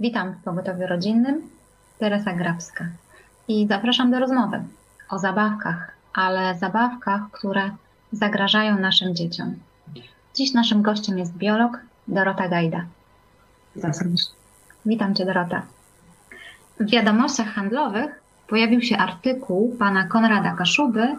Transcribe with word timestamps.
Witam 0.00 0.32
w 0.32 0.42
Pogotowiu 0.44 0.86
Rodzinnym, 0.86 1.50
Teresa 1.98 2.32
Grabska. 2.32 2.84
I 3.48 3.66
zapraszam 3.66 4.10
do 4.10 4.18
rozmowy 4.18 4.62
o 5.08 5.18
zabawkach, 5.18 5.92
ale 6.14 6.58
zabawkach, 6.58 7.20
które 7.32 7.70
zagrażają 8.12 8.78
naszym 8.78 9.14
dzieciom. 9.14 9.54
Dziś 10.34 10.54
naszym 10.54 10.82
gościem 10.82 11.18
jest 11.18 11.36
biolog 11.36 11.78
Dorota 12.08 12.48
Gajda. 12.48 12.84
Witam. 13.76 13.92
Witam 14.86 15.14
Cię, 15.14 15.26
Dorota. 15.26 15.62
W 16.80 16.90
wiadomościach 16.90 17.48
handlowych 17.48 18.20
pojawił 18.48 18.82
się 18.82 18.96
artykuł 18.96 19.76
pana 19.78 20.06
Konrada 20.06 20.54
Kaszuby 20.54 21.16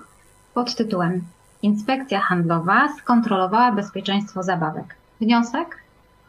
pod 0.53 0.75
tytułem 0.75 1.21
Inspekcja 1.61 2.19
handlowa 2.19 2.89
skontrolowała 2.97 3.71
bezpieczeństwo 3.71 4.43
zabawek. 4.43 4.95
Wniosek? 5.21 5.77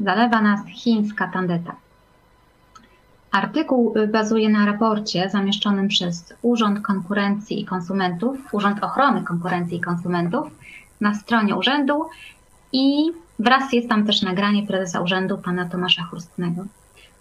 Zalewa 0.01 0.41
nas 0.41 0.67
chińska 0.67 1.29
tandeta. 1.33 1.77
Artykuł 3.33 3.95
bazuje 4.13 4.49
na 4.49 4.67
raporcie 4.67 5.31
zamieszczonym 5.31 5.89
przez 5.89 6.35
Urząd 6.43 6.81
Konkurencji 6.81 7.61
i 7.61 7.65
Konsumentów, 7.65 8.55
Urząd 8.55 8.85
Ochrony 8.85 9.23
Konkurencji 9.23 9.77
i 9.77 9.81
Konsumentów 9.81 10.49
na 11.01 11.15
stronie 11.15 11.57
urzędu 11.57 12.05
i 12.73 13.13
wraz 13.39 13.73
jest 13.73 13.89
tam 13.89 14.07
też 14.07 14.23
nagranie 14.23 14.67
prezesa 14.67 15.01
urzędu 15.01 15.39
pana 15.39 15.69
Tomasza 15.69 16.03
Churstnego. 16.03 16.65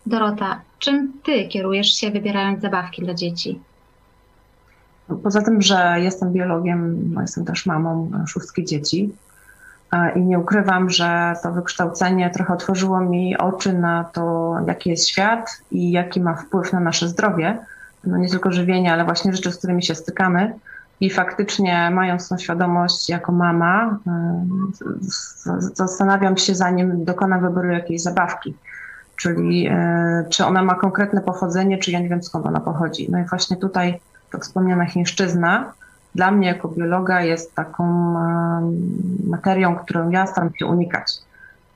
Dorota, 0.06 0.61
czym 0.80 1.14
ty 1.23 1.47
kierujesz 1.47 1.88
się 1.88 2.12
wybierając 2.12 2.62
zabawki 2.62 3.02
dla 3.02 3.14
dzieci? 3.14 3.59
Poza 5.23 5.41
tym, 5.41 5.62
że 5.62 5.95
jestem 6.00 6.34
biologiem, 6.34 7.14
no 7.14 7.22
jestem 7.22 7.45
też 7.45 7.66
mamą 7.66 8.12
szóstki 8.28 8.66
dzieci 8.66 9.09
i 10.16 10.22
nie 10.22 10.40
ukrywam, 10.40 10.90
że 10.90 11.34
to 11.44 11.52
wykształcenie 11.52 12.30
trochę 12.30 12.54
otworzyło 12.54 13.00
mi 13.00 13.38
oczy 13.38 13.73
na 13.73 14.04
to, 14.04 14.56
jaki 14.68 14.90
jest 14.90 15.08
świat 15.08 15.62
i 15.72 15.92
jaki 15.92 16.22
ma 16.22 16.34
wpływ 16.34 16.73
na 16.73 16.80
nasze 16.80 17.08
zdrowie. 17.08 17.58
No 18.04 18.18
nie 18.18 18.30
tylko 18.30 18.52
żywienie, 18.52 18.94
ale 18.94 19.06
właśnie 19.06 19.34
rzeczy, 19.34 19.52
z 19.52 19.58
którymi 19.58 19.84
się 19.84 19.96
stykamy. 19.96 20.54
I 21.02 21.09
faktycznie, 21.09 21.92
mając 21.94 22.30
tą 22.30 22.38
świadomość 22.38 23.09
jako 23.09 23.31
mama, 23.31 23.98
zastanawiam 25.73 26.38
się, 26.38 26.56
zanim 26.56 27.06
dokonam 27.06 27.42
wyboru 27.42 27.70
jakiejś 27.70 28.02
zabawki. 28.02 28.56
Czyli 29.16 29.68
e, 29.68 30.26
czy 30.30 30.46
ona 30.46 30.64
ma 30.64 30.76
konkretne 30.76 31.22
pochodzenie, 31.22 31.78
czy 31.78 31.92
ja 31.92 32.00
nie 32.00 32.09
wiem 32.09 32.24
skąd 32.24 32.46
ona 32.46 32.59
pochodzi. 32.59 33.12
No 33.12 33.20
i 33.20 33.24
właśnie 33.24 33.58
tutaj 33.58 34.00
to 34.31 34.40
wspomniana 34.40 34.86
chińszczyzna 34.86 35.74
dla 36.20 36.31
mnie 36.31 36.48
jako 36.48 36.67
biologa 36.67 37.22
jest 37.22 37.56
taką 37.56 37.84
materią, 39.28 39.75
którą 39.75 40.09
ja 40.09 40.28
staram 40.28 40.50
się 40.56 40.66
unikać. 40.66 41.14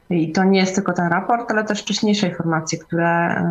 I 0.10 0.32
to 0.32 0.44
nie 0.44 0.60
jest 0.60 0.76
tylko 0.76 0.94
ten 0.94 1.08
raport, 1.08 1.52
ale 1.52 1.64
też 1.64 1.82
wcześniejsze 1.82 2.28
informacje, 2.28 2.80
które 2.80 3.44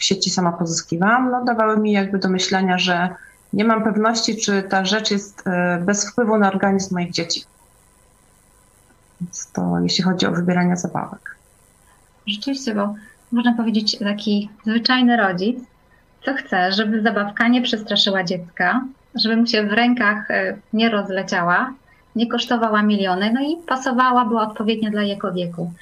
w 0.00 0.04
sieci 0.04 0.30
sama 0.30 0.52
pozyskiwałam, 0.52 1.30
no 1.30 1.44
dawały 1.44 1.76
mi 1.78 1.92
jakby 1.92 2.18
do 2.18 2.28
myślenia, 2.28 2.78
że 2.78 3.08
nie 3.52 3.64
mam 3.64 3.84
pewności, 3.84 4.36
czy 4.36 4.62
ta 4.62 4.84
rzecz 4.84 5.10
jest 5.10 5.46
e, 5.46 5.82
bez 5.84 6.10
wpływu 6.10 6.38
na 6.38 6.48
organizm 6.48 6.94
moich 6.94 7.12
dzieci. 7.12 7.44
Więc 9.20 9.52
to 9.52 9.80
jeśli 9.82 10.04
chodzi 10.04 10.26
o 10.26 10.32
wybieranie 10.32 10.76
zabawek. 10.76 11.36
Rzeczywiście, 12.26 12.74
bo 12.74 12.94
można 13.32 13.54
powiedzieć 13.54 13.98
taki 13.98 14.50
zwyczajny 14.66 15.16
rodzic, 15.16 15.58
co 16.24 16.34
chce, 16.34 16.72
żeby 16.72 17.02
zabawka 17.02 17.48
nie 17.48 17.62
przestraszyła 17.62 18.24
dziecka, 18.24 18.80
żeby 19.14 19.36
mu 19.36 19.46
się 19.46 19.62
w 19.66 19.72
rękach 19.72 20.30
e, 20.30 20.56
nie 20.72 20.90
rozleciała, 20.90 21.72
nie 22.16 22.26
kosztowała 22.26 22.82
miliony, 22.82 23.32
no 23.34 23.40
i 23.40 23.56
pasowała, 23.66 24.24
była 24.24 24.42
odpowiednia 24.42 24.90
dla 24.90 25.02
jego 25.02 25.32
wieku. 25.32 25.72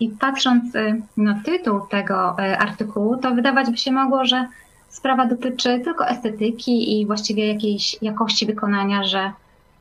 I 0.00 0.08
patrząc 0.08 0.76
e, 0.76 0.96
na 1.16 1.40
tytuł 1.44 1.80
tego 1.80 2.38
e, 2.38 2.58
artykułu, 2.58 3.16
to 3.16 3.34
wydawać 3.34 3.70
by 3.70 3.76
się 3.76 3.92
mogło, 3.92 4.24
że 4.24 4.46
sprawa 4.88 5.26
dotyczy 5.26 5.80
tylko 5.84 6.08
estetyki 6.08 7.00
i 7.00 7.06
właściwie 7.06 7.52
jakiejś 7.52 7.96
jakości 8.02 8.46
wykonania, 8.46 9.04
że 9.04 9.32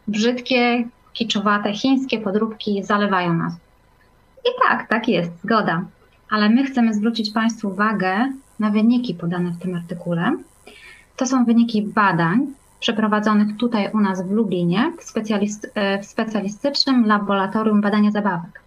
brzydkie, 0.08 0.84
kiczowate, 1.14 1.74
chińskie 1.74 2.20
podróbki 2.20 2.84
zalewają 2.84 3.34
nas. 3.34 3.54
I 4.46 4.50
tak, 4.68 4.88
tak 4.88 5.08
jest, 5.08 5.32
zgoda. 5.44 5.86
Ale 6.30 6.50
my 6.50 6.64
chcemy 6.64 6.94
zwrócić 6.94 7.32
Państwu 7.32 7.68
uwagę 7.68 8.32
na 8.60 8.70
wyniki 8.70 9.14
podane 9.14 9.52
w 9.52 9.60
tym 9.60 9.76
artykule. 9.76 10.32
To 11.18 11.26
są 11.26 11.46
wyniki 11.46 11.82
badań 11.82 12.48
przeprowadzonych 12.84 13.58
tutaj 13.58 13.92
u 13.94 14.00
nas 14.00 14.28
w 14.28 14.32
Lublinie 14.32 14.94
w, 15.00 15.04
specjalist, 15.04 15.72
e, 15.76 16.00
w 16.00 16.06
specjalistycznym 16.06 17.06
laboratorium 17.06 17.82
badania 17.82 18.12
zabawek, 18.12 18.62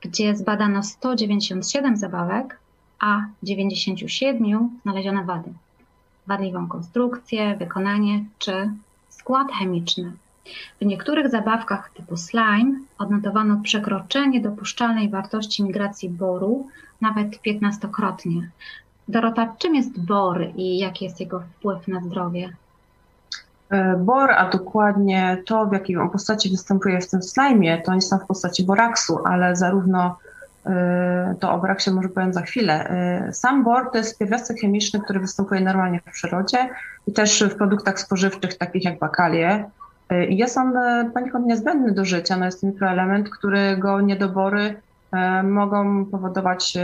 gdzie 0.00 0.36
zbadano 0.36 0.82
197 0.82 1.96
zabawek, 1.96 2.58
a 3.00 3.24
97 3.42 4.70
znaleziono 4.82 5.24
wady. 5.24 5.52
Wadliwą 6.26 6.68
konstrukcję, 6.68 7.56
wykonanie 7.56 8.24
czy 8.38 8.70
skład 9.08 9.52
chemiczny. 9.52 10.12
W 10.80 10.84
niektórych 10.84 11.30
zabawkach 11.30 11.90
typu 11.90 12.16
slime 12.16 12.80
odnotowano 12.98 13.60
przekroczenie 13.62 14.40
dopuszczalnej 14.40 15.08
wartości 15.08 15.64
migracji 15.64 16.08
boru 16.08 16.68
nawet 17.00 17.42
15-krotnie. 17.42 18.48
Dorota, 19.08 19.54
czym 19.58 19.74
jest 19.74 20.00
bor 20.00 20.46
i 20.56 20.78
jaki 20.78 21.04
jest 21.04 21.20
jego 21.20 21.40
wpływ 21.40 21.88
na 21.88 22.00
zdrowie? 22.00 22.52
E, 23.70 23.96
bor, 23.96 24.30
a 24.30 24.50
dokładnie 24.50 25.42
to, 25.46 25.66
w 25.66 25.72
jakiej 25.72 25.96
on 25.96 26.10
postaci 26.10 26.50
występuje 26.50 27.00
w 27.00 27.10
tym 27.10 27.22
slajmie, 27.22 27.82
to 27.82 27.94
jest 27.94 28.10
tam 28.10 28.20
w 28.20 28.26
postaci 28.26 28.64
boraksu, 28.64 29.18
ale 29.24 29.56
zarówno 29.56 30.18
e, 30.66 31.34
to 31.40 31.52
o 31.52 31.58
boraksie 31.58 31.90
może 31.90 32.08
powiem 32.08 32.32
za 32.32 32.42
chwilę. 32.42 32.88
E, 32.90 33.32
sam 33.32 33.64
bor 33.64 33.90
to 33.90 33.98
jest 33.98 34.18
pierwiastek 34.18 34.60
chemiczny, 34.60 35.00
który 35.00 35.20
występuje 35.20 35.60
normalnie 35.60 36.00
w 36.00 36.12
przyrodzie 36.12 36.68
i 37.06 37.12
też 37.12 37.44
w 37.44 37.56
produktach 37.56 38.00
spożywczych, 38.00 38.58
takich 38.58 38.84
jak 38.84 38.98
bakalie. 38.98 39.64
I 40.28 40.36
jest 40.36 40.58
on 40.58 40.72
poniekąd 41.14 41.46
niezbędny 41.46 41.92
do 41.92 42.04
życia. 42.04 42.36
No 42.36 42.44
jest 42.44 42.60
to 42.60 42.66
mikroelement, 42.66 43.30
którego 43.30 44.00
niedobory 44.00 44.74
mogą 45.42 46.06
powodować 46.06 46.78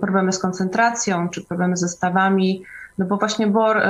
problemy 0.00 0.32
z 0.32 0.38
koncentracją 0.38 1.28
czy 1.28 1.44
problemy 1.44 1.76
ze 1.76 1.88
stawami 1.88 2.62
no 3.00 3.06
bo 3.06 3.16
właśnie 3.16 3.46
bor 3.46 3.82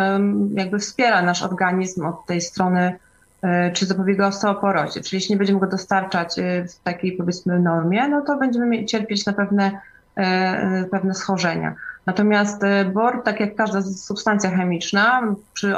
jakby 0.54 0.78
wspiera 0.78 1.22
nasz 1.22 1.42
organizm 1.42 2.06
od 2.06 2.26
tej 2.26 2.40
strony, 2.40 2.98
e, 3.42 3.70
czy 3.72 3.86
zapobiega 3.86 4.26
osteoporozie. 4.26 5.00
Czyli 5.00 5.16
jeśli 5.16 5.32
nie 5.32 5.38
będziemy 5.38 5.60
go 5.60 5.66
dostarczać 5.66 6.38
e, 6.38 6.64
w 6.64 6.78
takiej 6.78 7.12
powiedzmy 7.12 7.60
normie, 7.60 8.08
no 8.08 8.20
to 8.20 8.36
będziemy 8.36 8.84
cierpieć 8.84 9.26
na 9.26 9.32
pewne, 9.32 9.80
e, 10.16 10.84
pewne 10.84 11.14
schorzenia. 11.14 11.74
Natomiast 12.06 12.62
bor, 12.92 13.22
tak 13.22 13.40
jak 13.40 13.54
każda 13.54 13.82
substancja 13.82 14.50
chemiczna, 14.50 15.22
przy, 15.52 15.74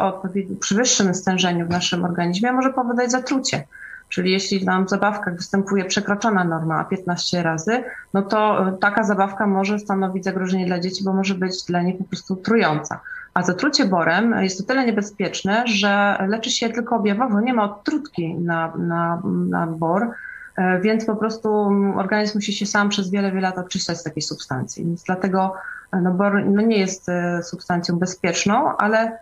przy 0.60 0.74
wyższym 0.74 1.14
stężeniu 1.14 1.66
w 1.66 1.70
naszym 1.70 2.04
organizmie 2.04 2.52
może 2.52 2.72
powodować 2.72 3.10
zatrucie. 3.10 3.64
Czyli 4.12 4.32
jeśli 4.32 4.58
w 4.58 4.88
zabawkach 4.88 5.36
występuje 5.36 5.84
przekroczona 5.84 6.44
norma 6.44 6.84
15 6.84 7.42
razy, 7.42 7.84
no 8.14 8.22
to 8.22 8.66
taka 8.80 9.02
zabawka 9.02 9.46
może 9.46 9.78
stanowić 9.78 10.24
zagrożenie 10.24 10.66
dla 10.66 10.80
dzieci, 10.80 11.04
bo 11.04 11.12
może 11.12 11.34
być 11.34 11.64
dla 11.64 11.82
nich 11.82 11.98
po 11.98 12.04
prostu 12.04 12.36
trująca. 12.36 13.00
A 13.34 13.42
zatrucie 13.42 13.84
borem 13.84 14.34
jest 14.40 14.60
o 14.60 14.64
tyle 14.64 14.86
niebezpieczne, 14.86 15.62
że 15.66 16.18
leczy 16.28 16.50
się 16.50 16.68
tylko 16.68 16.96
objawowo, 16.96 17.40
nie 17.40 17.54
ma 17.54 17.64
odtrutki 17.64 18.34
na, 18.34 18.72
na, 18.76 19.22
na 19.24 19.66
bor, 19.66 20.10
e, 20.56 20.80
więc 20.80 21.04
po 21.04 21.16
prostu 21.16 21.70
organizm 21.96 22.38
musi 22.38 22.52
się 22.52 22.66
sam 22.66 22.88
przez 22.88 23.10
wiele, 23.10 23.32
wiele 23.32 23.48
lat 23.48 23.58
oczyszczać 23.58 23.98
z 23.98 24.02
takiej 24.02 24.22
substancji. 24.22 24.84
Więc 24.84 25.02
dlatego 25.02 25.54
e, 25.92 26.00
no, 26.00 26.10
bor 26.10 26.44
no, 26.46 26.62
nie 26.62 26.78
jest 26.78 27.08
e, 27.08 27.42
substancją 27.42 27.98
bezpieczną, 27.98 28.76
ale 28.76 28.98
mm, 28.98 29.18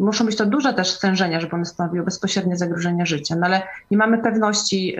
muszą 0.00 0.26
być 0.26 0.36
to 0.36 0.46
duże 0.46 0.74
też 0.74 0.90
stężenia, 0.90 1.40
żeby 1.40 1.54
one 1.54 1.64
stanowiły 1.64 2.04
bezpośrednie 2.04 2.56
zagrożenie 2.56 3.06
życia. 3.06 3.36
No 3.36 3.46
ale 3.46 3.62
nie 3.90 3.96
mamy 3.96 4.18
pewności, 4.18 4.96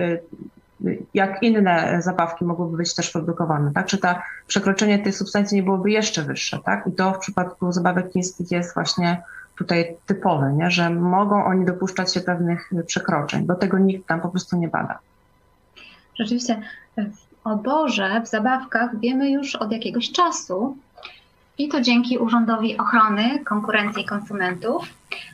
jak 1.14 1.42
inne 1.42 2.02
zabawki 2.02 2.44
mogłyby 2.44 2.76
być 2.76 2.94
też 2.94 3.10
produkowane, 3.10 3.72
tak? 3.72 3.86
Czy 3.86 3.98
ta 3.98 4.22
przekroczenie 4.46 4.98
tej 4.98 5.12
substancji 5.12 5.56
nie 5.56 5.62
byłoby 5.62 5.90
jeszcze 5.90 6.22
wyższe, 6.22 6.58
tak? 6.64 6.86
I 6.86 6.92
to 6.92 7.12
w 7.12 7.18
przypadku 7.18 7.72
zabawek 7.72 8.12
chińskich 8.12 8.50
jest 8.50 8.74
właśnie 8.74 9.22
tutaj 9.56 9.96
typowe, 10.06 10.52
nie? 10.52 10.70
że 10.70 10.90
mogą 10.90 11.44
oni 11.44 11.64
dopuszczać 11.64 12.14
się 12.14 12.20
pewnych 12.20 12.70
przekroczeń, 12.86 13.46
bo 13.46 13.54
tego 13.54 13.78
nikt 13.78 14.06
tam 14.08 14.20
po 14.20 14.28
prostu 14.28 14.56
nie 14.56 14.68
bada. 14.68 14.98
Rzeczywiście 16.14 16.60
w 16.96 17.46
oborze, 17.46 18.20
w 18.24 18.28
zabawkach 18.28 19.00
wiemy 19.00 19.30
już 19.30 19.56
od 19.56 19.72
jakiegoś 19.72 20.12
czasu 20.12 20.76
i 21.58 21.68
to 21.68 21.80
dzięki 21.80 22.18
Urzędowi 22.18 22.78
Ochrony 22.78 23.44
Konkurencji 23.44 24.02
i 24.02 24.06
Konsumentów. 24.06 24.88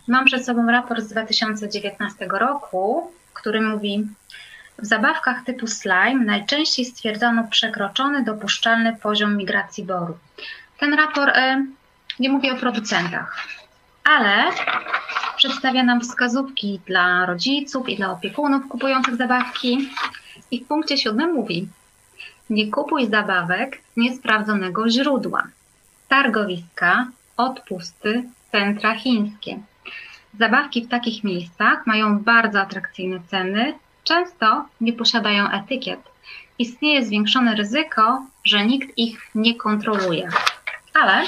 Mam 0.09 0.25
przed 0.25 0.47
sobą 0.47 0.67
raport 0.67 1.01
z 1.01 1.09
2019 1.09 2.27
roku, 2.31 3.11
który 3.35 3.61
mówi, 3.61 4.07
w 4.79 4.87
zabawkach 4.87 5.45
typu 5.45 5.67
slime 5.67 6.25
najczęściej 6.25 6.85
stwierdzono 6.85 7.45
przekroczony 7.51 8.25
dopuszczalny 8.25 8.97
poziom 9.03 9.37
migracji 9.37 9.85
boru. 9.85 10.19
Ten 10.79 10.95
raport 10.95 11.37
y, 11.37 11.67
nie 12.19 12.29
mówi 12.29 12.51
o 12.51 12.57
producentach, 12.57 13.37
ale 14.05 14.45
przedstawia 15.37 15.83
nam 15.83 16.01
wskazówki 16.01 16.81
dla 16.87 17.27
rodziców 17.27 17.89
i 17.89 17.97
dla 17.97 18.11
opiekunów 18.11 18.69
kupujących 18.69 19.17
zabawki. 19.17 19.89
I 20.51 20.65
w 20.65 20.67
punkcie 20.69 20.97
siódmym 20.97 21.33
mówi, 21.33 21.69
nie 22.51 22.71
kupuj 22.71 23.11
zabawek 23.11 23.79
niesprawdzonego 23.97 24.91
źródła. 24.91 25.43
Targowiska, 26.12 27.06
odpusty, 27.37 28.25
centra 28.50 28.94
chińskie. 28.94 29.59
Zabawki 30.38 30.85
w 30.85 30.88
takich 30.88 31.25
miejscach 31.25 31.87
mają 31.87 32.19
bardzo 32.19 32.61
atrakcyjne 32.61 33.20
ceny, 33.31 33.75
często 34.05 34.64
nie 34.81 34.93
posiadają 34.93 35.50
etykiet. 35.50 36.00
Istnieje 36.59 37.06
zwiększone 37.06 37.55
ryzyko, 37.55 38.26
że 38.44 38.67
nikt 38.67 38.99
ich 38.99 39.31
nie 39.35 39.55
kontroluje. 39.55 40.29
Ale 40.94 41.25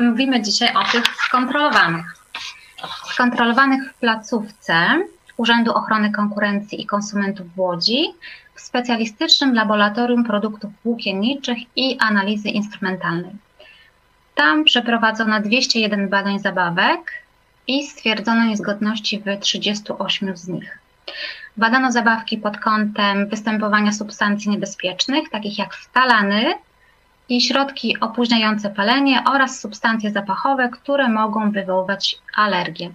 mówimy 0.00 0.42
dzisiaj 0.42 0.74
o 0.74 0.84
tych 0.92 1.04
skontrolowanych. 1.26 2.16
Skontrolowanych 3.04 3.92
w 3.92 3.94
placówce 3.94 5.02
Urzędu 5.36 5.74
Ochrony 5.74 6.12
Konkurencji 6.12 6.82
i 6.82 6.86
Konsumentów 6.86 7.54
w 7.54 7.58
Łodzi 7.58 8.04
specjalistycznym 8.70 9.54
laboratorium 9.54 10.24
produktów 10.24 10.70
włókienniczych 10.84 11.58
i 11.76 11.98
analizy 11.98 12.48
instrumentalnej. 12.48 13.32
Tam 14.34 14.64
przeprowadzono 14.64 15.40
201 15.40 16.08
badań 16.08 16.38
zabawek 16.38 17.00
i 17.66 17.86
stwierdzono 17.86 18.44
niezgodności 18.44 19.18
w 19.18 19.40
38 19.40 20.36
z 20.36 20.48
nich. 20.48 20.78
Badano 21.56 21.92
zabawki 21.92 22.38
pod 22.38 22.58
kątem 22.58 23.28
występowania 23.28 23.92
substancji 23.92 24.50
niebezpiecznych, 24.50 25.30
takich 25.30 25.58
jak 25.58 25.74
ftalany 25.74 26.54
i 27.28 27.40
środki 27.40 28.00
opóźniające 28.00 28.70
palenie 28.70 29.22
oraz 29.26 29.60
substancje 29.60 30.10
zapachowe, 30.10 30.68
które 30.68 31.08
mogą 31.08 31.50
wywoływać 31.50 32.16
alergię. 32.36 32.90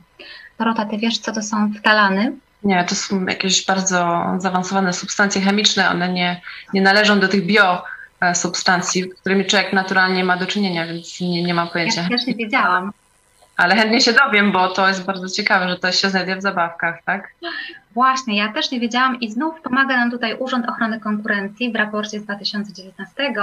Dorota, 0.58 0.86
ty 0.86 0.98
wiesz, 0.98 1.18
co 1.18 1.32
to 1.32 1.42
są 1.42 1.74
ftalany? 1.74 2.34
Nie, 2.66 2.84
to 2.84 2.96
są 2.96 3.26
jakieś 3.26 3.66
bardzo 3.66 4.26
zaawansowane 4.38 4.94
substancje 4.94 5.42
chemiczne. 5.42 5.90
One 5.90 6.14
nie, 6.14 6.42
nie 6.74 6.82
należą 6.82 7.20
do 7.20 7.28
tych 7.28 7.46
bio 7.46 7.84
substancji, 8.34 9.04
z 9.04 9.22
którymi 9.22 9.46
człowiek 9.46 9.74
naturalnie 9.74 10.24
ma 10.24 10.38
do 10.38 10.46
czynienia, 10.46 10.88
więc 10.88 11.22
nie, 11.22 11.44
nie 11.44 11.54
mam 11.54 11.68
pojęcia. 11.68 12.02
Ja 12.02 12.10
też 12.10 12.28
nie 12.28 12.36
wiedziałam. 12.36 12.92
Ale 13.58 13.76
chętnie 13.76 14.02
się 14.02 14.14
dowiem, 14.14 14.52
bo 14.52 14.70
to 14.70 14.88
jest 14.88 15.06
bardzo 15.06 15.30
ciekawe, 15.30 15.70
że 15.70 15.80
to 15.80 15.92
się 15.92 16.10
znajduje 16.10 16.36
w 16.36 16.42
zabawkach, 16.42 17.04
tak? 17.04 17.34
Właśnie, 17.94 18.38
ja 18.38 18.54
też 18.54 18.72
nie 18.72 18.80
wiedziałam 18.80 19.20
i 19.20 19.32
znów 19.32 19.62
pomaga 19.62 19.98
nam 19.98 20.12
tutaj 20.12 20.36
Urząd 20.40 20.70
Ochrony 20.70 21.00
Konkurencji 21.00 21.72
w 21.72 21.76
raporcie 21.76 22.20
z 22.20 22.24
2019, 22.24 23.34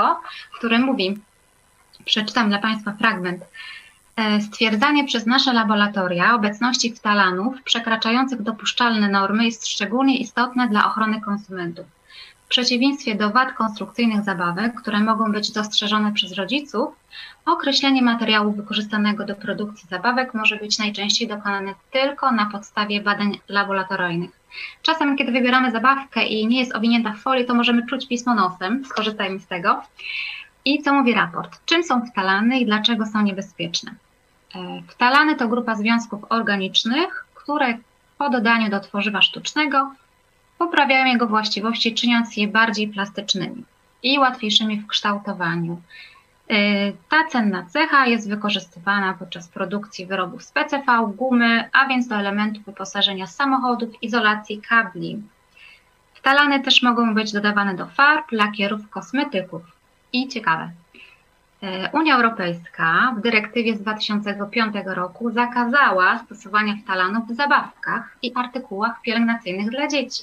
który 0.59 0.79
mówi, 0.79 1.19
przeczytam 2.05 2.49
dla 2.49 2.59
Państwa 2.59 2.93
fragment. 2.93 3.45
E, 4.17 4.41
stwierdzanie 4.41 5.05
przez 5.05 5.27
nasze 5.27 5.53
laboratoria 5.53 6.35
obecności 6.35 6.93
ftalanów 6.93 7.63
przekraczających 7.63 8.43
dopuszczalne 8.43 9.09
normy 9.09 9.45
jest 9.45 9.67
szczególnie 9.67 10.19
istotne 10.19 10.69
dla 10.69 10.87
ochrony 10.87 11.21
konsumentów. 11.21 11.87
W 12.45 12.49
przeciwieństwie 12.49 13.15
do 13.15 13.31
wad 13.31 13.53
konstrukcyjnych 13.53 14.25
zabawek, 14.25 14.75
które 14.75 15.01
mogą 15.01 15.33
być 15.33 15.53
dostrzeżone 15.53 16.13
przez 16.13 16.33
rodziców, 16.33 16.95
określenie 17.47 18.03
materiału 18.03 18.53
wykorzystanego 18.53 19.25
do 19.25 19.35
produkcji 19.35 19.89
zabawek 19.89 20.35
może 20.35 20.57
być 20.57 20.79
najczęściej 20.79 21.29
dokonane 21.29 21.75
tylko 21.91 22.33
na 22.33 22.47
podstawie 22.47 23.01
badań 23.01 23.39
laboratoryjnych. 23.49 24.31
Czasem, 24.83 25.17
kiedy 25.17 25.33
wybieramy 25.33 25.71
zabawkę 25.71 26.25
i 26.25 26.47
nie 26.47 26.59
jest 26.61 26.75
owinięta 26.75 27.13
w 27.13 27.19
folii, 27.19 27.47
to 27.47 27.55
możemy 27.55 27.87
czuć 27.87 28.09
pismo 28.09 28.35
nosem, 28.35 28.85
skorzystajmy 28.85 29.41
z 29.41 29.47
tego. 29.47 29.83
I 30.65 30.83
co 30.83 30.95
mówi 30.95 31.15
raport? 31.15 31.61
Czym 31.65 31.85
są 31.85 32.07
ftalany 32.07 32.59
i 32.59 32.67
dlaczego 32.67 33.07
są 33.07 33.23
niebezpieczne? 33.23 33.95
E, 34.55 34.83
ftalany 34.89 35.37
to 35.37 35.49
grupa 35.49 35.75
związków 35.75 36.25
organicznych, 36.29 37.27
które 37.35 37.79
po 38.19 38.31
dodaniu 38.31 38.71
do 38.71 38.81
tworzywa 38.81 39.23
sztucznego 39.23 39.95
poprawiają 40.59 41.07
jego 41.07 41.27
właściwości, 41.27 41.95
czyniąc 41.95 42.37
je 42.37 42.49
bardziej 42.49 42.89
plastycznymi 42.89 43.65
i 44.03 44.19
łatwiejszymi 44.19 44.81
w 44.81 44.87
kształtowaniu. 44.87 45.83
E, 46.51 46.93
ta 46.93 47.29
cenna 47.31 47.67
cecha 47.67 48.07
jest 48.07 48.29
wykorzystywana 48.29 49.15
podczas 49.15 49.49
produkcji 49.49 50.07
wyrobów 50.07 50.43
z 50.43 50.53
PCV, 50.53 51.13
gumy, 51.17 51.69
a 51.73 51.87
więc 51.87 52.09
do 52.09 52.17
elementów 52.17 52.65
wyposażenia 52.65 53.27
samochodów, 53.27 54.03
izolacji 54.03 54.63
kabli. 54.63 55.23
Ftalany 56.15 56.61
też 56.61 56.83
mogą 56.83 57.15
być 57.15 57.33
dodawane 57.33 57.75
do 57.75 57.87
farb, 57.87 58.33
lakierów, 58.33 58.91
kosmetyków. 58.91 59.63
I 60.13 60.29
ciekawe, 60.29 60.71
e, 61.63 61.91
Unia 61.93 62.17
Europejska 62.17 63.15
w 63.19 63.21
dyrektywie 63.21 63.77
z 63.77 63.81
2005 63.81 64.75
roku 64.87 65.31
zakazała 65.31 66.19
stosowania 66.19 66.77
ftalanów 66.77 67.29
w 67.29 67.37
zabawkach 67.37 68.17
i 68.23 68.33
artykułach 68.35 69.01
pielęgnacyjnych 69.03 69.71
dla 69.71 69.89
dzieci. 69.89 70.23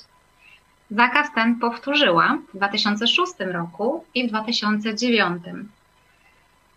Zakaz 0.91 1.33
ten 1.36 1.56
powtórzyła 1.56 2.38
w 2.53 2.57
2006 2.57 3.33
roku 3.39 4.06
i 4.15 4.27
w 4.27 4.30
2009. 4.30 5.44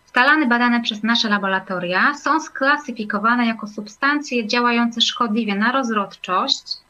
Ftalany 0.05 0.47
badane 0.47 0.81
przez 0.81 1.03
nasze 1.03 1.29
laboratoria 1.29 2.13
są 2.13 2.39
sklasyfikowane 2.39 3.45
jako 3.45 3.67
substancje 3.67 4.47
działające 4.47 5.01
szkodliwie 5.01 5.55
na 5.55 5.71
rozrodczość, 5.71 6.82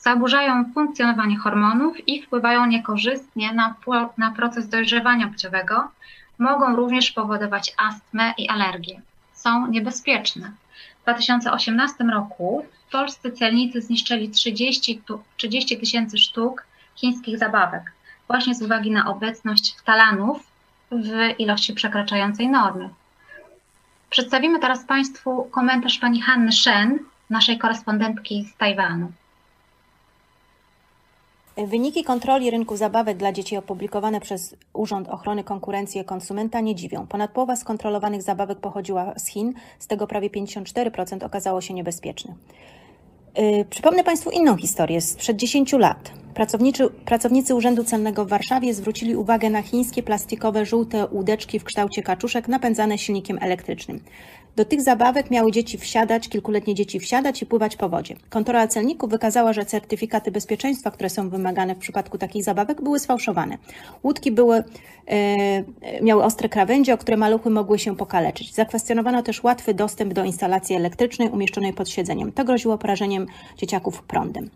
zaburzają 0.00 0.64
funkcjonowanie 0.74 1.38
hormonów 1.38 2.08
i 2.08 2.22
wpływają 2.22 2.66
niekorzystnie 2.66 3.52
na, 3.52 3.74
na 4.18 4.30
proces 4.30 4.68
dojrzewania 4.68 5.28
płciowego, 5.28 5.88
mogą 6.38 6.76
również 6.76 7.12
powodować 7.12 7.74
astmę 7.76 8.34
i 8.38 8.48
alergię. 8.48 9.00
Są 9.32 9.66
niebezpieczne. 9.66 10.52
W 11.00 11.02
2018 11.02 12.04
roku 12.04 12.66
polscy 12.92 13.32
celnicy 13.32 13.82
zniszczyli 13.82 14.30
30 14.30 15.78
tysięcy 15.80 16.18
sztuk 16.18 16.64
chińskich 16.94 17.38
zabawek, 17.38 17.92
właśnie 18.28 18.54
z 18.54 18.62
uwagi 18.62 18.90
na 18.90 19.06
obecność 19.06 19.76
ftalanów 19.78 20.46
w 20.90 21.38
ilości 21.38 21.74
przekraczającej 21.74 22.48
normy. 22.48 22.88
Przedstawimy 24.10 24.58
teraz 24.58 24.84
Państwu 24.84 25.44
komentarz 25.44 25.98
pani 25.98 26.22
Hanny 26.22 26.52
Shen, 26.52 26.98
naszej 27.30 27.58
korespondentki 27.58 28.44
z 28.44 28.56
Tajwanu. 28.56 29.12
Wyniki 31.56 32.04
kontroli 32.04 32.50
rynku 32.50 32.76
zabawek 32.76 33.16
dla 33.16 33.32
dzieci 33.32 33.56
opublikowane 33.56 34.20
przez 34.20 34.56
Urząd 34.72 35.08
Ochrony 35.08 35.44
Konkurencji 35.44 36.00
i 36.00 36.04
Konsumenta 36.04 36.60
nie 36.60 36.74
dziwią. 36.74 37.06
Ponad 37.06 37.30
połowa 37.30 37.56
skontrolowanych 37.56 38.22
zabawek 38.22 38.58
pochodziła 38.58 39.14
z 39.18 39.26
Chin, 39.26 39.54
z 39.78 39.86
tego 39.86 40.06
prawie 40.06 40.30
54% 40.30 41.24
okazało 41.24 41.60
się 41.60 41.74
niebezpieczne. 41.74 42.34
Yy, 43.36 43.64
przypomnę 43.64 44.04
Państwu 44.04 44.30
inną 44.30 44.56
historię 44.56 45.00
sprzed 45.00 45.36
10 45.36 45.72
lat. 45.72 46.10
pracownicy 47.04 47.54
Urzędu 47.54 47.84
Celnego 47.84 48.24
w 48.24 48.28
Warszawie 48.28 48.74
zwrócili 48.74 49.16
uwagę 49.16 49.50
na 49.50 49.62
chińskie 49.62 50.02
plastikowe 50.02 50.66
żółte 50.66 51.06
łódeczki 51.12 51.58
w 51.58 51.64
kształcie 51.64 52.02
kaczuszek 52.02 52.48
napędzane 52.48 52.98
silnikiem 52.98 53.38
elektrycznym. 53.40 54.00
Do 54.56 54.64
tych 54.64 54.82
zabawek 54.82 55.30
miały 55.30 55.52
dzieci 55.52 55.78
wsiadać, 55.78 56.28
kilkuletnie 56.28 56.74
dzieci 56.74 57.00
wsiadać 57.00 57.42
i 57.42 57.46
pływać 57.46 57.76
po 57.76 57.88
wodzie. 57.88 58.16
Kontrola 58.30 58.68
celników 58.68 59.10
wykazała, 59.10 59.52
że 59.52 59.64
certyfikaty 59.64 60.30
bezpieczeństwa, 60.30 60.90
które 60.90 61.10
są 61.10 61.30
wymagane 61.30 61.74
w 61.74 61.78
przypadku 61.78 62.18
takich 62.18 62.44
zabawek, 62.44 62.82
były 62.82 62.98
sfałszowane. 62.98 63.58
Łódki 64.04 64.32
były, 64.32 64.64
e, 65.06 66.02
miały 66.02 66.24
ostre 66.24 66.48
krawędzie, 66.48 66.94
o 66.94 66.98
które 66.98 67.16
maluchy 67.16 67.50
mogły 67.50 67.78
się 67.78 67.96
pokaleczyć. 67.96 68.54
Zakwestionowano 68.54 69.22
też 69.22 69.42
łatwy 69.42 69.74
dostęp 69.74 70.12
do 70.12 70.24
instalacji 70.24 70.76
elektrycznej 70.76 71.28
umieszczonej 71.28 71.72
pod 71.72 71.88
siedzeniem. 71.88 72.32
To 72.32 72.44
groziło 72.44 72.78
porażeniem 72.78 73.26
dzieciaków 73.56 74.02
prądem. 74.02 74.50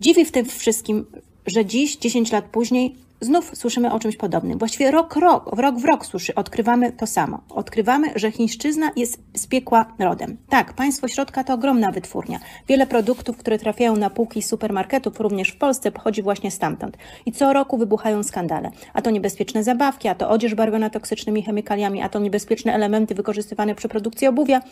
Dziwi 0.00 0.24
w 0.24 0.32
tym 0.32 0.46
wszystkim, 0.46 1.06
że 1.46 1.64
dziś, 1.64 1.96
10 1.96 2.32
lat 2.32 2.44
później, 2.44 2.94
znów 3.20 3.50
słyszymy 3.54 3.92
o 3.92 3.98
czymś 3.98 4.16
podobnym. 4.16 4.58
Właściwie 4.58 4.90
rok, 4.90 5.16
rok, 5.16 5.50
rok 5.56 5.78
w 5.78 5.84
rok 5.84 6.06
słyszy, 6.06 6.34
odkrywamy 6.34 6.92
to 6.92 7.06
samo. 7.06 7.40
Odkrywamy, 7.50 8.08
że 8.14 8.30
chińszczyzna 8.30 8.90
jest 8.96 9.22
z 9.34 9.46
piekła 9.46 9.86
rodem. 9.98 10.36
Tak, 10.48 10.72
państwo 10.72 11.08
środka 11.08 11.44
to 11.44 11.54
ogromna 11.54 11.90
wytwórnia. 11.90 12.38
Wiele 12.68 12.86
produktów, 12.86 13.36
które 13.36 13.58
trafiają 13.58 13.96
na 13.96 14.10
półki 14.10 14.42
supermarketów, 14.42 15.20
również 15.20 15.48
w 15.48 15.56
Polsce, 15.56 15.92
pochodzi 15.92 16.22
właśnie 16.22 16.50
stamtąd. 16.50 16.96
I 17.26 17.32
co 17.32 17.52
roku 17.52 17.78
wybuchają 17.78 18.22
skandale. 18.22 18.70
A 18.94 19.02
to 19.02 19.10
niebezpieczne 19.10 19.64
zabawki, 19.64 20.08
a 20.08 20.14
to 20.14 20.28
odzież 20.28 20.54
barwiona 20.54 20.90
toksycznymi 20.90 21.42
chemikaliami, 21.42 22.02
a 22.02 22.08
to 22.08 22.18
niebezpieczne 22.18 22.74
elementy 22.74 23.14
wykorzystywane 23.14 23.74
przy 23.74 23.88
produkcji 23.88 24.26
obuwia, 24.26 24.62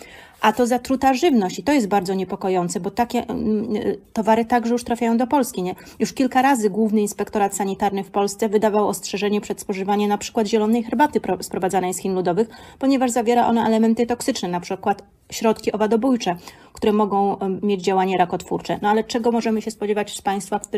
a 0.41 0.53
to 0.53 0.67
zatruta 0.67 1.15
żywność. 1.15 1.59
I 1.59 1.63
to 1.63 1.73
jest 1.73 1.89
bardzo 1.89 2.15
niepokojące, 2.15 2.81
bo 2.81 2.91
takie 2.91 3.19
mm, 3.19 3.69
towary 4.13 4.45
także 4.45 4.73
już 4.73 4.85
trafiają 4.85 5.17
do 5.17 5.27
Polski. 5.27 5.63
Nie? 5.63 5.75
Już 5.99 6.13
kilka 6.13 6.43
razy 6.43 6.71
Główny 6.71 7.01
Inspektorat 7.01 7.55
Sanitarny 7.55 8.05
w 8.05 8.11
Polsce 8.11 8.36
Polsce 8.37 8.49
wydawał 8.49 8.89
ostrzeżenie 8.89 9.41
przed 9.41 9.61
spożywaniem 9.61 10.09
przykład 10.19 10.47
zielonej 10.47 10.83
herbaty 10.83 11.21
sprowadzanej 11.41 11.95
z 11.95 11.99
Chin 11.99 12.15
ludowych, 12.15 12.49
ponieważ 12.79 13.11
zawiera 13.11 13.47
ona 13.47 13.67
elementy 13.67 14.07
toksyczne, 14.07 14.49
przykład 14.61 15.03
środki 15.33 15.73
owadobójcze, 15.73 16.37
które 16.73 16.93
mogą 16.93 17.37
mieć 17.63 17.83
działanie 17.83 18.19
rakotwórcze. 18.19 18.79
No 18.83 18.89
ale 18.89 19.05
czego 19.05 19.33
możemy 19.33 19.63
się 19.63 19.71
spodziewać 19.71 20.17
z 20.17 20.23
państwa, 20.23 20.59
w 20.59 20.69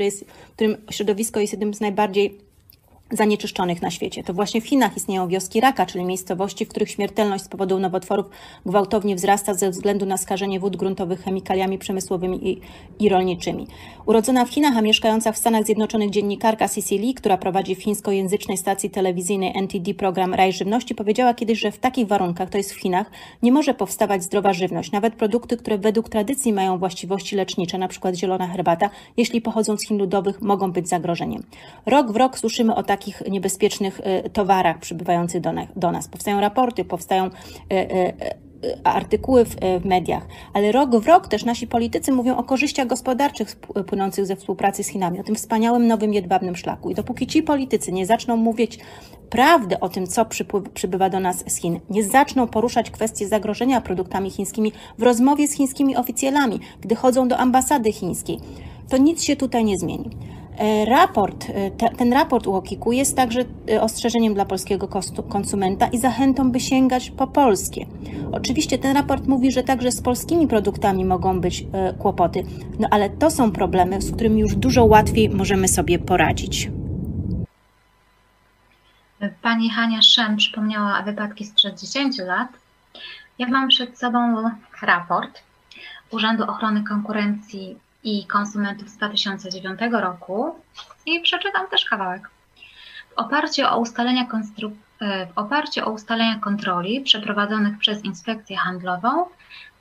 którym 0.55 0.77
środowisko 0.91 1.41
jest 1.41 1.53
jednym 1.53 1.75
z 1.75 1.81
najbardziej 1.81 2.39
zanieczyszczonych 3.11 3.83
na 3.83 3.91
świecie. 3.91 4.25
To 4.25 4.35
właśnie 4.35 4.61
w 4.61 4.67
Chinach 4.67 4.97
istnieją 4.97 5.29
wioski 5.29 5.61
raka, 5.61 5.87
czyli 5.87 6.05
miejscowości, 6.05 6.65
w 6.65 6.69
których 6.69 6.91
śmiertelność 6.91 7.45
z 7.45 7.49
powodu 7.49 7.79
nowotworów 7.79 8.27
gwałtownie 8.67 9.17
wzrasta 9.17 9.55
ze 9.55 9.71
względu 9.71 10.07
na 10.07 10.17
skażenie 10.17 10.61
wód 10.61 10.77
gruntowych 10.77 11.23
chemikaliami 11.23 11.79
przemysłowymi 11.79 12.49
i, 12.49 12.61
i 12.99 13.09
rolniczymi. 13.09 13.67
Urodzona 14.07 14.45
w 14.45 14.51
Chinach, 14.51 14.77
a 14.77 14.83
mieszkająca 14.83 15.33
w 15.33 15.39
Stanach 15.39 15.65
Zjednoczonych 15.65 16.11
dziennikarka 16.11 16.69
Cici 16.69 16.99
Lee, 16.99 17.15
która 17.15 17.37
prowadzi 17.37 17.75
w 17.75 17.83
chińskojęzycznej 17.83 18.57
stacji 18.57 18.91
telewizyjnej 18.91 19.53
NTD 19.55 19.95
program 19.95 20.35
Raj 20.35 20.53
Żywności, 20.53 20.95
powiedziała 20.95 21.35
kiedyś, 21.35 21.59
że 21.61 21.73
w 21.73 21.79
takich 21.79 22.07
warunkach, 22.07 22.51
to 22.51 22.59
jest 22.59 22.73
w 22.73 22.81
Chinach, 22.81 23.11
nie 23.43 23.53
może 23.53 23.75
powstawać 23.75 24.23
zdrowa 24.23 24.53
żywność. 24.53 24.93
Nawet 24.93 25.15
produkty, 25.15 25.57
które 25.57 25.79
według 25.79 26.09
tradycji 26.09 26.53
mają 26.53 26.79
właściwości 26.79 27.37
lecznicze, 27.37 27.77
np. 27.77 28.15
zielona 28.15 28.47
herbata, 28.47 28.91
jeśli 29.17 29.41
pochodzą 29.41 29.77
z 29.77 29.87
Chin 29.87 29.99
ludowych, 29.99 30.43
mogą 30.43 30.73
być 30.73 30.89
zagrożeniem. 30.89 31.43
Rok 31.87 32.13
w 32.13 32.17
rok 32.17 32.39
słyszymy 32.39 32.75
o 32.75 32.83
takich 32.83 32.98
niebezpiecznych 33.29 34.01
y, 34.27 34.31
towarach 34.31 34.79
przybywających 34.79 35.41
do, 35.77 35.93
nas. 35.93 36.09
Powstają 36.09 36.41
raporty, 36.41 36.85
powstają 36.85 37.27
y, 37.27 37.31
y, 37.75 38.13
artykuły 38.85 39.45
w, 39.45 39.57
w, 39.81 39.85
mediach, 39.85 40.27
ale 40.53 40.73
rok 40.73 40.97
w 40.97 41.07
rok 41.07 41.29
też 41.29 41.45
nasi 41.45 41.67
politycy 41.67 42.13
mówią 42.13 42.37
o 42.37 42.45
korzyściach 42.45 42.87
gospodarczych 42.87 43.57
płynących 43.87 44.27
ze 44.27 44.37
współpracy 44.37 44.85
z 44.85 44.89
Chinami, 44.89 45.21
o 45.21 45.23
tym 45.23 45.35
wspaniałym 45.35 45.87
nowym 45.87 46.15
jedwabnym 46.15 46.57
szlaku. 46.57 46.91
I 46.91 46.95
dopóki 46.95 47.27
ci 47.27 47.43
politycy 47.43 47.93
nie 47.93 48.07
zaczną 48.07 48.37
mówić 48.37 48.79
prawdę 49.31 49.81
o 49.81 49.89
tym, 49.89 50.07
co 50.07 50.27
przybywa 50.75 51.11
do 51.11 51.21
nas 51.21 51.45
z 51.47 51.57
Chin, 51.57 51.81
nie 51.91 52.05
zaczną 52.05 52.47
poruszać 52.47 52.91
kwestie 52.91 53.29
zagrożenia 53.29 53.81
produktami 53.81 54.31
chińskimi 54.31 54.73
w 54.99 55.03
rozmowie 55.03 55.49
z 55.49 55.53
chińskimi 55.53 55.97
oficjalami, 55.97 56.61
gdy 56.81 56.95
chodzą 56.95 57.29
do 57.29 57.37
ambasady 57.37 57.93
chińskiej, 57.93 58.39
to 58.89 58.97
nic 58.97 59.23
się 59.23 59.37
tutaj 59.37 59.65
nie 59.65 59.79
zmieni. 59.79 60.11
E, 60.59 60.85
raport, 60.85 61.47
e, 61.51 61.71
ten 61.97 62.13
raport 62.13 62.47
UOKiK-u 62.47 62.93
jest 62.93 63.17
także 63.17 63.45
e, 63.71 63.83
ostrzeżeniem 63.83 64.35
dla 64.35 64.45
polskiego 64.45 64.89
konsumenta 65.29 65.87
i 65.87 65.99
zachętą, 65.99 66.53
by 66.53 66.61
sięgać 66.61 67.11
po 67.11 67.27
polskie. 67.27 67.87
Oczywiście 68.33 68.79
ten 68.79 68.97
raport 68.97 69.27
mówi, 69.27 69.53
że 69.53 69.63
także 69.63 69.93
z 69.93 70.03
polskimi 70.03 70.49
produktami 70.49 71.05
mogą 71.05 71.41
być 71.41 71.65
kłopoty, 71.99 72.45
no 72.79 72.89
ale 72.91 73.11
to 73.11 73.31
są 73.31 73.53
problemy, 73.53 74.03
z 74.03 74.13
którymi 74.13 74.41
już 74.41 74.57
dużo 74.57 74.85
łatwiej 74.85 75.31
możemy 75.31 75.69
sobie 75.69 75.99
poradzić. 75.99 76.71
Pani 79.43 79.71
Hania 79.71 80.03
Szem 80.03 80.37
przypomniała 80.37 81.03
wypadki 81.03 81.45
sprzed 81.45 81.81
10 81.81 82.19
lat. 82.19 82.49
Ja 83.39 83.49
mam 83.49 83.69
przed 83.69 83.99
sobą 83.99 84.51
raport 84.83 85.43
Urzędu 86.11 86.45
Ochrony 86.45 86.85
Konkurencji 86.85 87.77
i 88.09 88.27
Konsumentów 88.27 88.89
z 88.89 88.97
2009 88.97 89.81
roku 89.93 90.55
i 91.07 91.21
przeczytam 91.21 91.69
też 91.69 91.85
kawałek. 91.85 92.31
W 93.11 93.19
oparciu 93.19 93.63
o 93.67 93.79
ustalenia, 93.79 94.27
e, 95.01 95.27
w 95.27 95.39
oparciu 95.39 95.89
o 95.89 95.91
ustalenia 95.91 96.39
kontroli 96.39 97.01
przeprowadzonych 97.01 97.79
przez 97.79 98.05
Inspekcję 98.05 98.57
Handlową, 98.57 99.27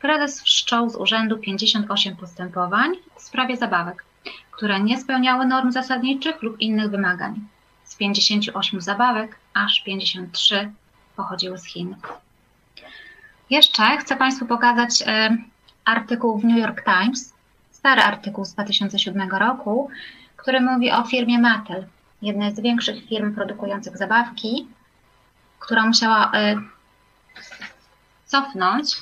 prezes 0.01 0.41
wszczął 0.41 0.89
z 0.89 0.95
urzędu 0.95 1.37
58 1.37 2.15
postępowań 2.15 2.91
w 3.15 3.21
sprawie 3.21 3.57
zabawek, 3.57 4.03
które 4.51 4.79
nie 4.79 4.97
spełniały 4.97 5.45
norm 5.45 5.71
zasadniczych 5.71 6.41
lub 6.41 6.59
innych 6.59 6.91
wymagań. 6.91 7.47
Z 7.83 7.95
58 7.95 8.81
zabawek 8.81 9.39
aż 9.53 9.83
53 9.83 10.71
pochodziły 11.15 11.57
z 11.57 11.65
Chin. 11.65 11.95
Jeszcze 13.49 13.97
chcę 13.97 14.15
Państwu 14.15 14.45
pokazać 14.45 15.03
e, 15.05 15.37
artykuł 15.85 16.39
w 16.39 16.43
New 16.43 16.57
York 16.57 16.83
Times 16.83 17.36
stary 17.87 18.01
artykuł 18.01 18.45
z 18.45 18.53
2007 18.53 19.29
roku, 19.31 19.89
który 20.35 20.61
mówi 20.61 20.91
o 20.91 21.03
firmie 21.03 21.39
Mattel, 21.39 21.85
jednej 22.21 22.55
z 22.55 22.59
większych 22.59 23.07
firm 23.09 23.35
produkujących 23.35 23.97
zabawki, 23.97 24.67
która 25.59 25.85
musiała 25.85 26.31
y, 26.31 26.55
cofnąć, 28.25 28.95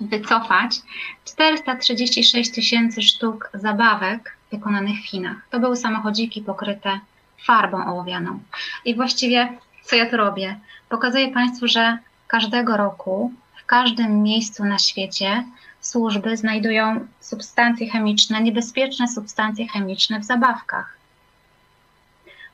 wycofać 0.00 0.76
436 1.24 2.54
tysięcy 2.54 3.02
sztuk 3.02 3.50
zabawek 3.54 4.36
wykonanych 4.52 4.98
w 4.98 5.06
Chinach. 5.06 5.36
To 5.50 5.60
były 5.60 5.76
samochodziki 5.76 6.42
pokryte 6.42 7.00
farbą 7.46 7.86
ołowianą. 7.86 8.40
I 8.84 8.94
właściwie 8.94 9.52
co 9.82 9.96
ja 9.96 10.10
tu 10.10 10.16
robię? 10.16 10.58
Pokazuję 10.88 11.28
Państwu, 11.28 11.68
że 11.68 11.98
każdego 12.28 12.76
roku 12.76 13.32
w 13.62 13.66
każdym 13.66 14.22
miejscu 14.22 14.64
na 14.64 14.78
świecie 14.78 15.44
służby 15.88 16.36
znajdują 16.36 17.06
substancje 17.20 17.90
chemiczne, 17.90 18.42
niebezpieczne 18.42 19.08
substancje 19.08 19.68
chemiczne 19.68 20.20
w 20.20 20.24
zabawkach. 20.24 20.96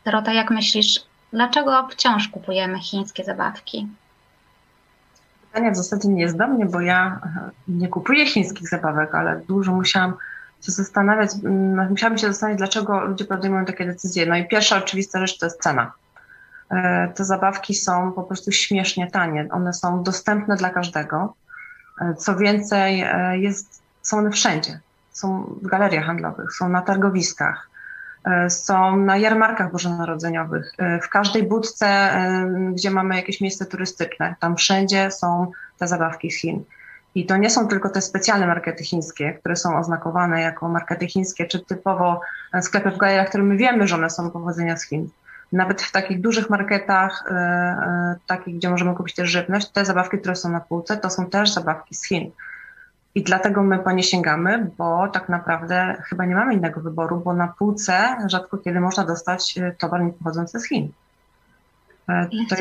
Dorota, 0.04 0.32
jak 0.32 0.50
myślisz, 0.50 1.00
dlaczego 1.32 1.88
wciąż 1.88 2.28
kupujemy 2.28 2.78
chińskie 2.78 3.24
zabawki? 3.24 3.88
Pytanie 5.46 5.72
w 5.72 5.76
zasadzie 5.76 6.08
nie 6.08 6.22
jest 6.22 6.36
do 6.36 6.46
mnie, 6.46 6.66
bo 6.66 6.80
ja 6.80 7.20
nie 7.68 7.88
kupuję 7.88 8.26
chińskich 8.26 8.68
zabawek, 8.68 9.14
ale 9.14 9.40
dużo 9.48 9.72
musiałam 9.72 10.14
się 10.62 10.72
zastanawiać, 10.72 11.30
mm, 11.44 11.90
musiałam 11.90 12.18
się 12.18 12.26
zastanowić, 12.26 12.58
dlaczego 12.58 13.00
ludzie 13.00 13.24
podejmują 13.24 13.64
takie 13.64 13.86
decyzje. 13.86 14.26
No 14.26 14.36
i 14.36 14.48
pierwsza 14.48 14.76
oczywista 14.76 15.18
rzecz 15.26 15.38
to 15.38 15.46
jest 15.46 15.62
cena. 15.62 15.92
E, 16.70 17.08
te 17.14 17.24
zabawki 17.24 17.74
są 17.74 18.12
po 18.12 18.22
prostu 18.22 18.52
śmiesznie 18.52 19.10
tanie. 19.10 19.48
One 19.50 19.72
są 19.72 20.02
dostępne 20.02 20.56
dla 20.56 20.70
każdego. 20.70 21.34
E, 22.00 22.14
co 22.14 22.36
więcej, 22.36 23.00
e, 23.00 23.38
jest, 23.38 23.82
są 24.02 24.18
one 24.18 24.30
wszędzie. 24.30 24.80
Są 25.12 25.56
w 25.62 25.66
galeriach 25.66 26.04
handlowych, 26.04 26.52
są 26.52 26.68
na 26.68 26.82
targowiskach, 26.82 27.68
e, 28.24 28.50
są 28.50 28.96
na 28.96 29.16
jarmarkach 29.16 29.72
bożonarodzeniowych, 29.72 30.72
w 31.02 31.08
każdej 31.08 31.42
budce, 31.42 32.10
gdzie 32.72 32.90
mamy 32.90 33.16
jakieś 33.16 33.40
miejsce 33.40 33.66
turystyczne. 33.66 34.34
Tam 34.40 34.56
wszędzie 34.56 35.10
są 35.10 35.52
te 35.78 35.88
zabawki 35.88 36.30
z 36.30 36.40
Chin. 36.40 36.64
I 37.14 37.26
to 37.26 37.36
nie 37.36 37.50
są 37.50 37.68
tylko 37.68 37.88
te 37.88 38.00
specjalne 38.00 38.46
markety 38.46 38.84
chińskie, 38.84 39.34
które 39.34 39.56
są 39.56 39.78
oznakowane 39.78 40.40
jako 40.40 40.68
markety 40.68 41.06
chińskie, 41.06 41.46
czy 41.46 41.60
typowo 41.60 42.20
sklepy 42.62 42.90
w 42.90 42.98
galeriach, 42.98 43.28
które 43.28 43.44
my 43.44 43.56
wiemy, 43.56 43.88
że 43.88 43.94
one 43.94 44.10
są 44.10 44.30
pochodzenia 44.30 44.76
z 44.76 44.84
Chin 44.84 45.08
nawet 45.54 45.82
w 45.82 45.92
takich 45.92 46.20
dużych 46.20 46.50
marketach, 46.50 47.24
e, 47.30 47.34
e, 47.34 48.16
takich, 48.26 48.56
gdzie 48.56 48.70
możemy 48.70 48.94
kupić 48.94 49.14
też 49.14 49.30
żywność, 49.30 49.68
te 49.68 49.84
zabawki, 49.84 50.18
które 50.18 50.36
są 50.36 50.50
na 50.50 50.60
półce, 50.60 50.96
to 50.96 51.10
są 51.10 51.26
też 51.26 51.52
zabawki 51.52 51.94
z 51.94 52.04
Chin. 52.04 52.30
I 53.14 53.22
dlatego 53.22 53.62
my 53.62 53.78
po 53.78 53.92
nie 53.92 54.02
sięgamy, 54.02 54.70
bo 54.78 55.08
tak 55.08 55.28
naprawdę 55.28 56.02
chyba 56.08 56.24
nie 56.24 56.34
mamy 56.34 56.54
innego 56.54 56.80
wyboru, 56.80 57.20
bo 57.20 57.34
na 57.34 57.48
półce 57.48 58.16
rzadko 58.26 58.58
kiedy 58.58 58.80
można 58.80 59.04
dostać 59.04 59.58
e, 59.58 59.72
towar 59.72 60.04
nie 60.04 60.12
pochodzący 60.12 60.60
z 60.60 60.68
Chin. 60.68 60.92
To... 62.48 62.56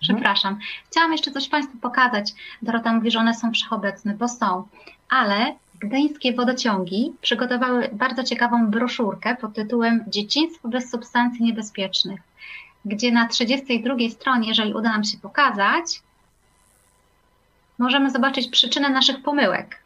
Przepraszam. 0.00 0.58
Chciałam 0.90 1.12
jeszcze 1.12 1.30
coś 1.30 1.48
Państwu 1.48 1.78
pokazać. 1.78 2.32
Dorota 2.62 2.92
mówi, 2.92 3.10
że 3.10 3.18
one 3.18 3.34
są 3.34 3.52
wszechobecne, 3.52 4.14
bo 4.14 4.28
są, 4.28 4.64
ale 5.10 5.54
Gdańskie 5.80 6.32
wodociągi 6.32 7.12
przygotowały 7.20 7.90
bardzo 7.92 8.24
ciekawą 8.24 8.66
broszurkę 8.66 9.36
pod 9.36 9.54
tytułem 9.54 10.04
Dzieciństwo 10.08 10.68
bez 10.68 10.90
substancji 10.90 11.44
niebezpiecznych, 11.44 12.20
gdzie 12.84 13.12
na 13.12 13.28
32 13.28 13.94
stronie, 14.10 14.48
jeżeli 14.48 14.74
uda 14.74 14.88
nam 14.88 15.04
się 15.04 15.18
pokazać, 15.18 16.02
możemy 17.78 18.10
zobaczyć 18.10 18.48
przyczynę 18.48 18.90
naszych 18.90 19.22
pomyłek. 19.22 19.78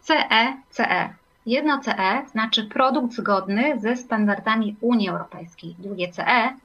CE, 0.00 0.56
CE. 0.70 1.14
Jedno 1.46 1.80
CE 1.80 2.22
znaczy 2.30 2.64
produkt 2.64 3.12
zgodny 3.12 3.80
ze 3.80 3.96
standardami 3.96 4.76
Unii 4.80 5.08
Europejskiej. 5.08 5.74
Drugie 5.78 6.12
CE, 6.12 6.56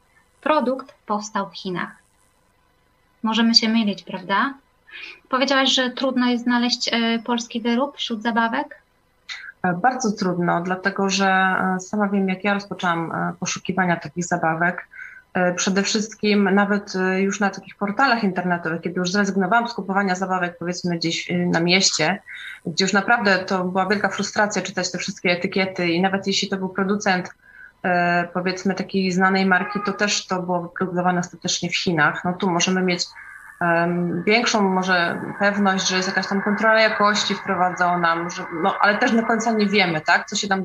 produkt 0.41 0.93
powstał 1.05 1.49
w 1.49 1.57
Chinach. 1.57 1.95
Możemy 3.23 3.55
się 3.55 3.69
mylić, 3.69 4.03
prawda? 4.03 4.53
Powiedziałaś, 5.29 5.69
że 5.69 5.89
trudno 5.89 6.27
jest 6.27 6.43
znaleźć 6.43 6.89
e, 6.93 7.19
polski 7.19 7.61
wyrób 7.61 7.97
wśród 7.97 8.23
zabawek? 8.23 8.81
E, 9.63 9.73
bardzo 9.73 10.11
trudno, 10.11 10.61
dlatego 10.61 11.09
że 11.09 11.27
e, 11.27 11.79
sama 11.79 12.09
wiem, 12.09 12.29
jak 12.29 12.43
ja 12.43 12.53
rozpoczęłam 12.53 13.11
poszukiwania 13.39 13.95
takich 13.95 14.25
zabawek. 14.25 14.87
Przede 15.55 15.83
wszystkim 15.83 16.49
nawet 16.53 16.93
już 17.17 17.39
na 17.39 17.49
takich 17.49 17.75
portalach 17.75 18.23
internetowych, 18.23 18.81
kiedy 18.81 18.99
już 18.99 19.11
zrezygnowałam 19.11 19.67
z 19.67 19.73
kupowania 19.73 20.15
zabawek 20.15 20.57
powiedzmy 20.57 20.97
gdzieś 20.97 21.31
na 21.47 21.59
mieście, 21.59 22.21
gdzie 22.65 22.85
już 22.85 22.93
naprawdę 22.93 23.39
to 23.39 23.63
była 23.63 23.85
wielka 23.85 24.09
frustracja 24.09 24.61
czytać 24.61 24.91
te 24.91 24.97
wszystkie 24.97 25.31
etykiety 25.31 25.89
i 25.89 26.01
nawet 26.01 26.27
jeśli 26.27 26.49
to 26.49 26.57
był 26.57 26.69
producent 26.69 27.29
powiedzmy 28.33 28.75
takiej 28.75 29.11
znanej 29.11 29.45
marki, 29.45 29.79
to 29.85 29.93
też 29.93 30.27
to 30.27 30.41
było 30.41 30.61
wyprodukowane 30.61 31.19
ostatecznie 31.19 31.69
w 31.69 31.77
Chinach. 31.77 32.25
No 32.25 32.33
tu 32.33 32.49
możemy 32.49 32.81
mieć 32.81 33.05
większą 34.25 34.61
może 34.61 35.21
pewność, 35.39 35.87
że 35.87 35.95
jest 35.95 36.07
jakaś 36.07 36.27
tam 36.27 36.41
kontrola 36.41 36.81
jakości 36.81 37.35
wprowadzona, 37.35 38.29
że, 38.29 38.45
no, 38.63 38.75
ale 38.81 38.97
też 38.97 39.11
do 39.11 39.23
końca 39.23 39.51
nie 39.51 39.65
wiemy, 39.65 40.01
tak, 40.01 40.25
co 40.25 40.35
się 40.35 40.47
tam 40.47 40.63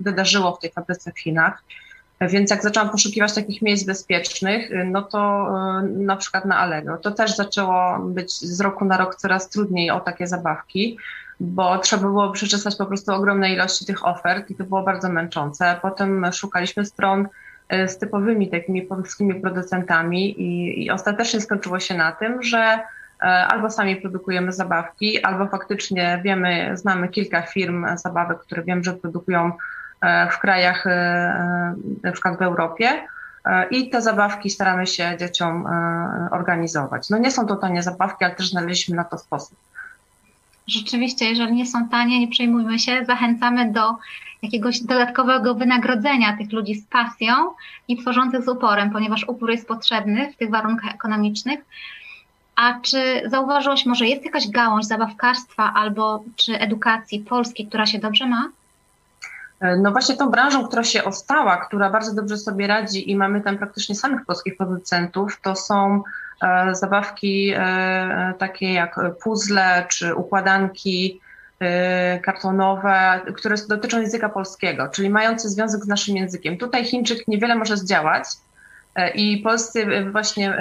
wydarzyło 0.00 0.52
w 0.52 0.58
tej 0.58 0.70
fabryce 0.70 1.12
w 1.12 1.20
Chinach. 1.20 1.62
Więc 2.20 2.50
jak 2.50 2.62
zaczęłam 2.62 2.90
poszukiwać 2.90 3.34
takich 3.34 3.62
miejsc 3.62 3.86
bezpiecznych, 3.86 4.70
no 4.84 5.02
to 5.02 5.48
na 5.84 6.16
przykład 6.16 6.44
na 6.44 6.58
Allegro, 6.58 6.98
to 6.98 7.10
też 7.10 7.36
zaczęło 7.36 7.98
być 7.98 8.32
z 8.40 8.60
roku 8.60 8.84
na 8.84 8.96
rok 8.96 9.14
coraz 9.14 9.48
trudniej 9.48 9.90
o 9.90 10.00
takie 10.00 10.26
zabawki, 10.26 10.98
bo 11.40 11.78
trzeba 11.78 12.02
było 12.02 12.30
przeczesać 12.30 12.76
po 12.76 12.86
prostu 12.86 13.12
ogromne 13.12 13.52
ilości 13.52 13.86
tych 13.86 14.06
ofert 14.06 14.50
i 14.50 14.54
to 14.54 14.64
było 14.64 14.82
bardzo 14.82 15.08
męczące. 15.08 15.78
Potem 15.82 16.32
szukaliśmy 16.32 16.84
stron 16.84 17.28
z 17.70 17.98
typowymi 17.98 18.50
takimi 18.50 18.82
polskimi 18.82 19.34
producentami 19.34 20.40
i, 20.40 20.84
i 20.84 20.90
ostatecznie 20.90 21.40
skończyło 21.40 21.80
się 21.80 21.94
na 21.94 22.12
tym, 22.12 22.42
że 22.42 22.78
albo 23.48 23.70
sami 23.70 23.96
produkujemy 23.96 24.52
zabawki, 24.52 25.22
albo 25.22 25.46
faktycznie 25.46 26.20
wiemy, 26.24 26.76
znamy 26.76 27.08
kilka 27.08 27.42
firm 27.42 27.86
zabawek, 27.96 28.38
które 28.38 28.62
wiem, 28.62 28.84
że 28.84 28.92
produkują 28.92 29.52
w 30.30 30.38
krajach, 30.38 30.84
na 32.02 32.12
przykład 32.12 32.38
w 32.38 32.42
Europie, 32.42 32.88
i 33.70 33.90
te 33.90 34.02
zabawki 34.02 34.50
staramy 34.50 34.86
się 34.86 35.16
dzieciom 35.18 35.66
organizować. 36.30 37.10
No 37.10 37.18
nie 37.18 37.30
są 37.30 37.46
to 37.46 37.56
tanie 37.56 37.82
zabawki, 37.82 38.24
ale 38.24 38.34
też 38.34 38.50
znaleźliśmy 38.50 38.96
na 38.96 39.04
to 39.04 39.18
sposób 39.18 39.58
rzeczywiście, 40.66 41.24
jeżeli 41.24 41.52
nie 41.52 41.66
są 41.66 41.88
tanie, 41.88 42.20
nie 42.20 42.28
przejmujmy 42.28 42.78
się, 42.78 43.04
zachęcamy 43.04 43.72
do 43.72 43.94
jakiegoś 44.42 44.80
dodatkowego 44.80 45.54
wynagrodzenia 45.54 46.36
tych 46.36 46.52
ludzi 46.52 46.74
z 46.74 46.86
pasją 46.86 47.34
i 47.88 47.96
tworzących 47.96 48.44
z 48.44 48.48
uporem, 48.48 48.90
ponieważ 48.90 49.28
upór 49.28 49.50
jest 49.50 49.68
potrzebny 49.68 50.32
w 50.32 50.36
tych 50.36 50.50
warunkach 50.50 50.94
ekonomicznych. 50.94 51.64
A 52.56 52.80
czy 52.80 53.22
zauważyłeś, 53.26 53.86
może 53.86 54.06
jest 54.06 54.24
jakaś 54.24 54.48
gałąź 54.48 54.86
zabawkarstwa 54.86 55.74
albo 55.74 56.24
czy 56.36 56.58
edukacji 56.58 57.20
polskiej, 57.20 57.66
która 57.66 57.86
się 57.86 57.98
dobrze 57.98 58.26
ma? 58.26 58.50
No 59.60 59.90
właśnie 59.92 60.16
tą 60.16 60.30
branżą, 60.30 60.68
która 60.68 60.84
się 60.84 61.04
ostała, 61.04 61.56
która 61.56 61.90
bardzo 61.90 62.14
dobrze 62.14 62.36
sobie 62.36 62.66
radzi 62.66 63.10
i 63.10 63.16
mamy 63.16 63.40
tam 63.40 63.58
praktycznie 63.58 63.94
samych 63.94 64.26
polskich 64.26 64.56
producentów, 64.56 65.40
to 65.40 65.56
są 65.56 66.02
E, 66.42 66.74
zabawki 66.74 67.52
e, 67.56 68.34
takie 68.38 68.72
jak 68.72 69.00
puzzle 69.22 69.86
czy 69.88 70.14
układanki 70.14 71.20
e, 71.60 72.20
kartonowe, 72.20 73.20
które 73.36 73.56
dotyczą 73.68 74.00
języka 74.00 74.28
polskiego, 74.28 74.88
czyli 74.88 75.10
mające 75.10 75.48
związek 75.48 75.84
z 75.84 75.88
naszym 75.88 76.16
językiem. 76.16 76.58
Tutaj 76.58 76.84
Chińczyk 76.84 77.28
niewiele 77.28 77.54
może 77.54 77.76
zdziałać 77.76 78.24
i 79.14 79.38
polscy 79.38 79.86
właśnie 80.12 80.56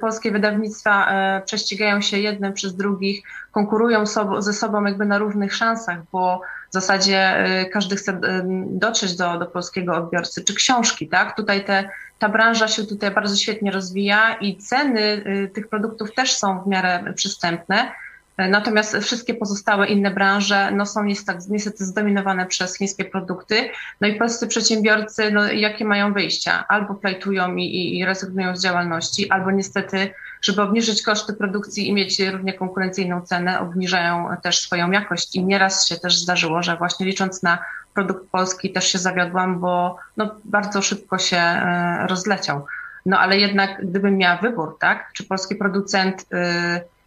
polskie 0.00 0.30
wydawnictwa 0.30 1.08
prześcigają 1.44 2.00
się 2.00 2.18
jedne 2.18 2.52
przez 2.52 2.76
drugich, 2.76 3.22
konkurują 3.52 4.04
ze 4.38 4.52
sobą 4.52 4.84
jakby 4.84 5.04
na 5.04 5.18
równych 5.18 5.54
szansach, 5.54 5.98
bo 6.12 6.40
w 6.70 6.72
zasadzie 6.72 7.44
każdy 7.72 7.96
chce 7.96 8.20
dotrzeć 8.66 9.16
do, 9.16 9.38
do 9.38 9.46
polskiego 9.46 9.96
odbiorcy, 9.96 10.44
czy 10.44 10.54
książki, 10.54 11.08
tak? 11.08 11.36
Tutaj 11.36 11.64
te 11.64 11.88
ta 12.22 12.28
branża 12.28 12.68
się 12.68 12.84
tutaj 12.84 13.10
bardzo 13.10 13.36
świetnie 13.36 13.70
rozwija 13.70 14.34
i 14.34 14.56
ceny 14.56 15.24
tych 15.54 15.68
produktów 15.68 16.14
też 16.14 16.34
są 16.34 16.62
w 16.62 16.66
miarę 16.66 17.12
przystępne. 17.16 17.92
Natomiast 18.38 18.96
wszystkie 18.96 19.34
pozostałe 19.34 19.86
inne 19.86 20.10
branże 20.10 20.70
no, 20.70 20.86
są 20.86 21.04
niestety 21.48 21.84
zdominowane 21.84 22.46
przez 22.46 22.76
chińskie 22.76 23.04
produkty. 23.04 23.70
No 24.00 24.08
i 24.08 24.14
polscy 24.14 24.46
przedsiębiorcy, 24.46 25.30
no, 25.30 25.52
jakie 25.52 25.84
mają 25.84 26.12
wyjścia? 26.12 26.64
Albo 26.68 26.94
plajtują 26.94 27.56
i, 27.56 27.98
i 27.98 28.04
rezygnują 28.04 28.56
z 28.56 28.62
działalności, 28.62 29.30
albo 29.30 29.50
niestety, 29.50 30.10
żeby 30.42 30.62
obniżyć 30.62 31.02
koszty 31.02 31.32
produkcji 31.32 31.88
i 31.88 31.92
mieć 31.92 32.20
równie 32.20 32.54
konkurencyjną 32.54 33.22
cenę, 33.22 33.60
obniżają 33.60 34.36
też 34.42 34.58
swoją 34.58 34.90
jakość. 34.90 35.36
I 35.36 35.44
nieraz 35.44 35.88
się 35.88 35.96
też 35.96 36.18
zdarzyło, 36.18 36.62
że 36.62 36.76
właśnie 36.76 37.06
licząc 37.06 37.42
na 37.42 37.58
produkt 37.94 38.30
polski 38.30 38.72
też 38.72 38.92
się 38.92 38.98
zawiodłam, 38.98 39.60
bo 39.60 39.96
no, 40.16 40.34
bardzo 40.44 40.82
szybko 40.82 41.18
się 41.18 41.36
e, 41.36 42.06
rozleciał. 42.06 42.66
No 43.06 43.18
ale 43.18 43.38
jednak 43.38 43.86
gdybym 43.86 44.16
miała 44.16 44.36
wybór, 44.36 44.76
tak, 44.80 45.10
czy 45.12 45.24
polski 45.24 45.56
producent, 45.56 46.22
y, 46.22 46.26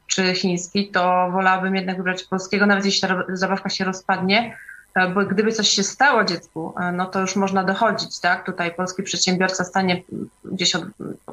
czy 0.08 0.34
chiński, 0.34 0.88
to 0.88 1.30
wolałabym 1.32 1.76
jednak 1.76 1.98
wybrać 1.98 2.24
polskiego, 2.24 2.66
nawet 2.66 2.86
jeśli 2.86 3.02
ta 3.02 3.24
zabawka 3.30 3.70
się 3.70 3.86
rozpadnie, 3.86 4.58
e, 4.96 5.10
bo 5.10 5.26
gdyby 5.26 5.52
coś 5.52 5.70
się 5.70 5.84
stało 5.84 6.24
dziecku, 6.24 6.74
e, 6.80 6.92
no 6.92 7.06
to 7.06 7.22
już 7.22 7.36
można 7.36 7.64
dochodzić, 7.64 8.20
tak? 8.20 8.46
Tutaj 8.46 8.76
polski 8.76 9.04
przedsiębiorca 9.04 9.64
stanie 9.64 10.04
gdzieś, 10.46 10.76
od, 10.76 10.84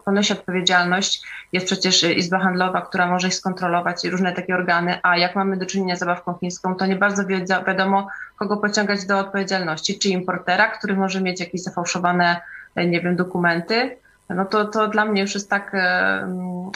ponosi 0.04 0.32
odpowiedzialność. 0.32 1.22
Jest 1.52 1.66
przecież 1.66 2.02
Izba 2.02 2.38
Handlowa, 2.38 2.80
która 2.80 3.06
może 3.06 3.28
ich 3.28 3.34
skontrolować 3.34 4.04
i 4.04 4.10
różne 4.10 4.32
takie 4.32 4.54
organy, 4.54 4.98
a 5.02 5.16
jak 5.16 5.36
mamy 5.36 5.56
do 5.56 5.66
czynienia 5.66 5.96
z 5.96 5.98
zabawką 5.98 6.34
chińską, 6.40 6.74
to 6.74 6.86
nie 6.86 6.96
bardzo 6.96 7.22
wiadomo, 7.66 8.08
kogo 8.36 8.56
pociągać 8.56 9.06
do 9.06 9.18
odpowiedzialności, 9.18 9.98
czy 9.98 10.08
importera, 10.08 10.68
który 10.68 10.96
może 10.96 11.20
mieć 11.20 11.40
jakieś 11.40 11.62
zafałszowane, 11.62 12.40
e, 12.74 12.86
nie 12.86 13.00
wiem, 13.00 13.16
dokumenty, 13.16 13.96
no 14.28 14.44
to, 14.44 14.64
to 14.64 14.88
dla 14.88 15.04
mnie 15.04 15.22
już 15.22 15.34
jest 15.34 15.50
tak 15.50 15.74
e, 15.74 16.28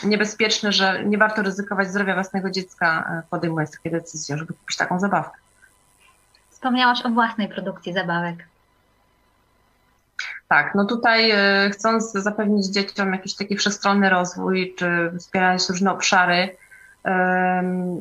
niebezpieczne, 0.04 0.72
że 0.72 1.04
nie 1.04 1.18
warto 1.18 1.42
ryzykować 1.42 1.88
zdrowia 1.88 2.14
własnego 2.14 2.50
dziecka, 2.50 3.11
e, 3.11 3.22
podejmując 3.30 3.70
takie 3.70 3.90
decyzje, 3.90 4.38
żeby 4.38 4.54
kupić 4.54 4.76
taką 4.76 5.00
zabawkę. 5.00 5.38
Wspomniałaś 6.50 7.06
o 7.06 7.11
własnej 7.11 7.48
produkcji 7.48 7.92
zabawek. 7.92 8.37
Tak, 10.48 10.74
no 10.74 10.85
tutaj 10.85 11.32
chcąc 11.72 12.12
zapewnić 12.12 12.66
dzieciom 12.66 13.12
jakiś 13.12 13.35
taki 13.35 13.56
wszechstronny 13.56 14.11
rozwój, 14.11 14.74
czy 14.78 15.12
wspierając 15.18 15.70
różne 15.70 15.92
obszary, 15.92 16.56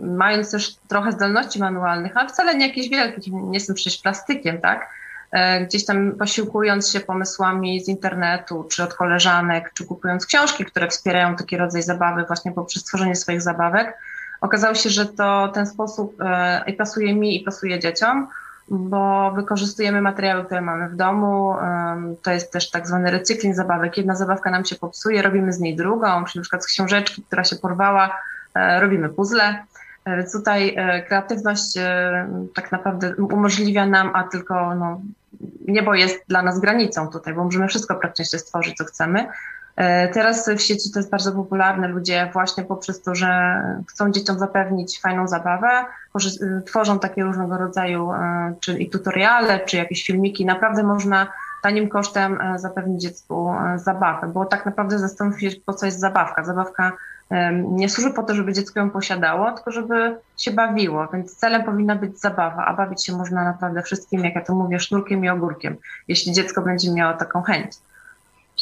mając 0.03 0.51
też 0.51 0.75
trochę 0.88 1.12
zdolności 1.12 1.60
manualnych, 1.60 2.17
ale 2.17 2.29
wcale 2.29 2.55
nie 2.55 2.67
jakieś 2.67 2.89
wielkie, 2.89 3.31
nie 3.31 3.53
jestem 3.53 3.75
przecież 3.75 4.01
plastykiem, 4.01 4.62
tak? 4.62 4.89
E, 5.36 5.65
gdzieś 5.65 5.86
tam 5.86 6.12
posiłkując 6.12 6.91
się 6.91 7.00
pomysłami 7.00 7.84
z 7.84 7.88
internetu, 7.88 8.65
czy 8.71 8.84
od 8.84 8.93
koleżanek, 8.93 9.71
czy 9.74 9.86
kupując 9.86 10.26
książki, 10.26 10.65
które 10.65 10.88
wspierają 10.88 11.36
taki 11.36 11.58
rodzaj 11.58 11.84
zabawy 11.84 12.24
właśnie 12.28 12.52
poprzez 12.52 12.84
tworzenie 12.84 13.15
swoich 13.15 13.41
zabawek, 13.41 13.98
okazało 14.41 14.76
się, 14.76 14.89
że 14.89 15.06
to 15.06 15.48
ten 15.48 15.67
sposób 15.67 16.21
e, 16.21 16.63
i 16.67 16.74
pasuje 16.74 17.15
mi, 17.15 17.41
i 17.41 17.43
pasuje 17.43 17.80
dzieciom, 17.80 18.28
bo 18.69 19.32
wykorzystujemy 19.32 20.02
materiały, 20.02 20.45
które 20.45 20.62
mamy 20.62 20.89
w 20.89 20.95
domu. 20.95 21.56
To 22.21 22.32
jest 22.32 22.52
też 22.52 22.71
tak 22.71 22.88
zwany 22.88 23.12
recykling 23.12 23.56
zabawek. 23.56 23.98
Jedna 23.98 24.15
zabawka 24.15 24.52
nam 24.52 24.65
się 24.65 24.76
popsuje, 24.76 25.21
robimy 25.21 25.54
z 25.54 25.60
niej 25.60 25.76
drugą, 25.76 26.26
czyli 26.26 26.39
na 26.39 26.41
przykład 26.41 26.63
z 26.63 26.67
książeczki, 26.67 27.24
która 27.24 27.43
się 27.43 27.56
porwała, 27.56 28.17
E, 28.56 28.80
robimy 28.80 29.10
puzzle. 29.10 29.63
E, 30.06 30.17
więc 30.17 30.32
tutaj 30.32 30.76
e, 30.78 31.02
kreatywność 31.02 31.74
tak 32.56 32.71
naprawdę 32.71 33.15
umożliwia 33.15 33.86
nam, 33.86 34.12
a 34.13 34.24
tylko 34.24 34.76
no, 34.76 35.02
niebo 35.67 35.93
jest 35.93 36.24
dla 36.28 36.41
nas 36.41 36.60
granicą 36.60 37.08
tutaj, 37.08 37.34
bo 37.34 37.43
możemy 37.43 37.67
wszystko 37.67 37.95
praktycznie 37.95 38.39
stworzyć, 38.39 38.78
co 38.78 38.86
chcemy. 38.86 39.28
Teraz 40.13 40.50
w 40.50 40.62
sieci 40.62 40.91
to 40.91 41.00
jest 41.00 41.12
bardzo 41.12 41.32
popularne. 41.32 41.88
Ludzie 41.88 42.30
właśnie 42.34 42.63
poprzez 42.63 43.02
to, 43.02 43.15
że 43.15 43.62
chcą 43.89 44.12
dzieciom 44.12 44.39
zapewnić 44.39 45.02
fajną 45.02 45.28
zabawę, 45.28 45.86
tworzą 46.65 47.00
takie 47.00 47.24
różnego 47.24 47.58
rodzaju, 47.58 48.12
czyli 48.60 48.89
tutoriale, 48.89 49.60
czy 49.60 49.78
jakieś 49.78 50.06
filmiki. 50.06 50.45
Naprawdę 50.45 50.84
można 50.84 51.28
tanim 51.63 51.89
kosztem 51.89 52.39
zapewnić 52.56 53.02
dziecku 53.02 53.54
zabawę, 53.76 54.28
bo 54.28 54.45
tak 54.45 54.65
naprawdę 54.65 55.00
zastanowić 55.00 55.54
się, 55.54 55.62
po 55.65 55.74
co 55.74 55.86
jest 55.86 56.00
zabawka. 56.00 56.43
Zabawka 56.43 56.91
nie 57.62 57.90
służy 57.90 58.14
po 58.14 58.24
to, 58.24 58.36
żeby 58.36 58.54
dziecko 58.54 58.80
ją 58.80 58.90
posiadało, 58.90 59.52
tylko 59.52 59.72
żeby 59.72 60.18
się 60.38 60.52
bawiło, 60.52 61.08
więc 61.14 61.36
celem 61.36 61.64
powinna 61.64 61.96
być 61.96 62.20
zabawa, 62.20 62.66
a 62.66 62.74
bawić 62.74 63.06
się 63.06 63.18
można 63.18 63.44
naprawdę 63.44 63.82
wszystkim, 63.82 64.26
jak 64.26 64.36
ja 64.36 64.42
to 64.42 64.56
mówię, 64.56 64.80
sznurkiem 64.80 65.26
i 65.26 65.30
ogórkiem, 65.30 65.78
jeśli 66.08 66.34
dziecko 66.34 66.62
będzie 66.62 66.92
miało 66.92 67.18
taką 67.18 67.42
chęć. 67.42 67.72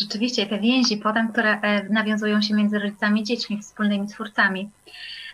Rzeczywiście, 0.02 0.46
te 0.46 0.60
więzi 0.60 0.98
potem, 0.98 1.32
które 1.32 1.62
e, 1.62 1.90
nawiązują 1.90 2.42
się 2.42 2.54
między 2.54 2.80
rodzicami 2.80 3.22
i 3.22 3.24
dziećmi, 3.24 3.62
wspólnymi 3.62 4.08
twórcami. 4.08 4.70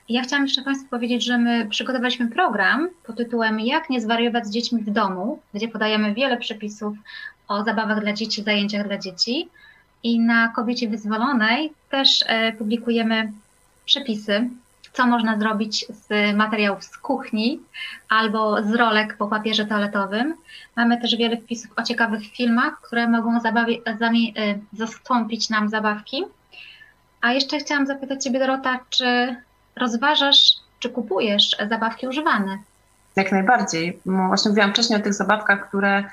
Ja 0.09 0.21
chciałam 0.21 0.45
jeszcze 0.45 0.61
Państwu 0.61 0.89
powiedzieć, 0.89 1.25
że 1.25 1.37
my 1.37 1.67
przygotowaliśmy 1.69 2.27
program 2.27 2.89
pod 3.03 3.17
tytułem 3.17 3.59
Jak 3.59 3.89
nie 3.89 4.01
zwariować 4.01 4.47
z 4.47 4.49
dziećmi 4.49 4.83
w 4.83 4.89
domu, 4.89 5.39
gdzie 5.53 5.67
podajemy 5.67 6.13
wiele 6.13 6.37
przepisów 6.37 6.97
o 7.47 7.63
zabawach 7.63 8.01
dla 8.01 8.13
dzieci, 8.13 8.43
zajęciach 8.43 8.87
dla 8.87 8.97
dzieci. 8.97 9.49
I 10.03 10.19
na 10.19 10.47
Kobiecie 10.47 10.89
Wyzwolonej 10.89 11.73
też 11.89 12.23
e, 12.27 12.51
publikujemy 12.53 13.31
przepisy, 13.85 14.49
co 14.93 15.07
można 15.07 15.39
zrobić 15.39 15.85
z 15.89 16.35
materiałów 16.35 16.83
z 16.83 16.97
kuchni 16.97 17.59
albo 18.09 18.63
z 18.63 18.73
rolek 18.73 19.17
po 19.17 19.27
papierze 19.27 19.65
toaletowym. 19.65 20.33
Mamy 20.75 21.01
też 21.01 21.15
wiele 21.15 21.37
wpisów 21.37 21.71
o 21.75 21.83
ciekawych 21.83 22.21
filmach, 22.23 22.81
które 22.81 23.07
mogą 23.07 23.39
zabawi- 23.39 24.31
e, 24.37 24.59
zastąpić 24.73 25.49
nam 25.49 25.69
zabawki. 25.69 26.23
A 27.21 27.31
jeszcze 27.31 27.57
chciałam 27.59 27.85
zapytać 27.85 28.23
Ciebie, 28.23 28.39
Dorota, 28.39 28.79
czy 28.89 29.35
rozważasz, 29.75 30.53
czy 30.79 30.89
kupujesz 30.89 31.55
zabawki 31.69 32.07
używane? 32.07 32.57
Jak 33.15 33.31
najbardziej. 33.31 33.99
Właśnie 34.05 34.49
mówiłam 34.49 34.71
wcześniej 34.71 34.99
o 34.99 35.03
tych 35.03 35.13
zabawkach, 35.13 35.67
które 35.67 36.03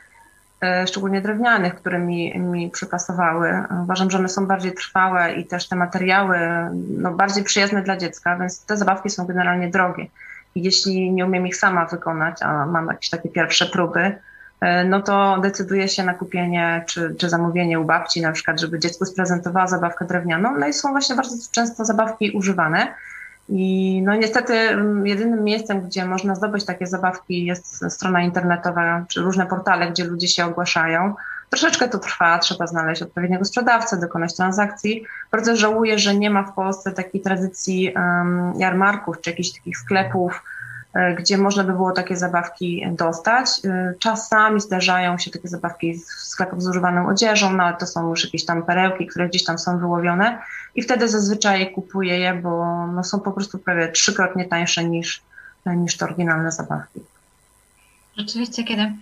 szczególnie 0.87 1.21
drewnianych, 1.21 1.75
które 1.75 1.99
mi, 1.99 2.39
mi 2.39 2.71
przypasowały. 2.71 3.65
Uważam, 3.83 4.11
że 4.11 4.19
one 4.19 4.29
są 4.29 4.47
bardziej 4.47 4.73
trwałe 4.73 5.33
i 5.33 5.47
też 5.47 5.69
te 5.69 5.77
materiały 5.77 6.39
no, 6.99 7.13
bardziej 7.13 7.45
przyjazne 7.45 7.83
dla 7.83 7.97
dziecka, 7.97 8.37
więc 8.37 8.65
te 8.65 8.77
zabawki 8.77 9.11
są 9.11 9.27
generalnie 9.27 9.69
drogie. 9.69 10.07
I 10.55 10.63
jeśli 10.63 11.13
nie 11.13 11.27
umiem 11.27 11.47
ich 11.47 11.57
sama 11.57 11.87
wykonać, 11.87 12.43
a 12.43 12.67
mam 12.67 12.87
jakieś 12.87 13.11
takie 13.11 13.29
pierwsze 13.29 13.67
próby, 13.67 14.19
e, 14.61 14.85
no 14.85 15.03
to 15.03 15.39
decyduję 15.43 15.89
się 15.89 16.05
na 16.05 16.15
kupienie 16.15 16.85
czy, 16.87 17.15
czy 17.19 17.29
zamówienie 17.29 17.81
u 17.81 17.85
babci, 17.85 18.21
na 18.21 18.33
przykład, 18.33 18.61
żeby 18.61 18.79
dziecku 18.79 19.05
sprezentowała 19.05 19.67
zabawkę 19.67 20.05
drewnianą. 20.05 20.59
No 20.59 20.67
i 20.67 20.73
są 20.73 20.91
właśnie 20.91 21.17
bardzo 21.17 21.37
często 21.53 21.85
zabawki 21.85 22.31
używane. 22.31 22.95
I 23.49 24.03
no 24.05 24.15
niestety 24.15 24.55
mm, 24.55 25.07
jedynym 25.07 25.45
miejscem, 25.45 25.81
gdzie 25.81 26.05
można 26.05 26.35
zdobyć 26.35 26.65
takie 26.65 26.87
zabawki 26.87 27.45
jest 27.45 27.85
strona 27.93 28.23
internetowa, 28.23 29.05
czy 29.09 29.21
różne 29.21 29.47
portale, 29.47 29.91
gdzie 29.91 30.05
ludzie 30.05 30.29
się 30.29 30.45
ogłaszają. 30.45 31.15
Troszeczkę 31.51 31.89
to 31.89 31.99
trwa, 31.99 32.39
trzeba 32.39 32.67
znaleźć 32.67 33.03
odpowiedniego 33.03 33.45
sprzedawcę, 33.45 33.97
dokonać 33.97 34.37
transakcji. 34.37 35.05
Bardzo 35.33 35.57
żałuję, 35.57 35.99
że 35.99 36.15
nie 36.15 36.31
ma 36.31 36.43
w 36.43 36.55
Polsce 36.55 36.93
takiej 36.93 37.21
tradycji 37.21 37.93
um, 37.97 38.53
jarmarków 38.59 39.21
czy 39.21 39.31
jakichś 39.31 39.51
takich 39.51 39.79
sklepów, 39.79 40.43
gdzie 41.19 41.39
można 41.39 41.65
by 41.65 41.73
było 41.73 41.93
takie 41.93 42.17
zabawki 42.17 42.87
dostać. 42.93 43.49
E, 43.65 43.95
czasami 43.99 44.61
zdarzają 44.61 45.19
się 45.19 45.31
takie 45.31 45.49
zabawki 45.49 45.95
w 45.95 46.05
sklepach 46.05 46.63
z 46.63 46.69
używaną 46.69 47.09
odzieżą, 47.09 47.53
no 47.53 47.65
ale 47.65 47.77
to 47.77 47.87
są 47.87 48.11
już 48.11 48.25
jakieś 48.25 48.45
tam 48.45 48.63
perełki, 48.63 49.07
które 49.07 49.29
gdzieś 49.29 49.45
tam 49.45 49.59
są 49.59 49.79
wyłowione 49.79 50.39
i 50.75 50.83
wtedy 50.83 51.09
zazwyczaj 51.09 51.73
kupuję 51.73 52.19
je, 52.19 52.35
bo 52.35 52.87
no, 52.87 53.05
są 53.05 53.21
po 53.21 53.33
prostu 53.33 53.59
prawie 53.59 53.89
trzykrotnie 53.89 54.45
tańsze 54.45 54.85
niż, 54.85 55.23
niż 55.67 55.97
te 55.97 56.05
oryginalne 56.05 56.53
zabawki. 56.53 57.01
Rzeczywiście, 58.17 58.65
kiedy 58.65 58.93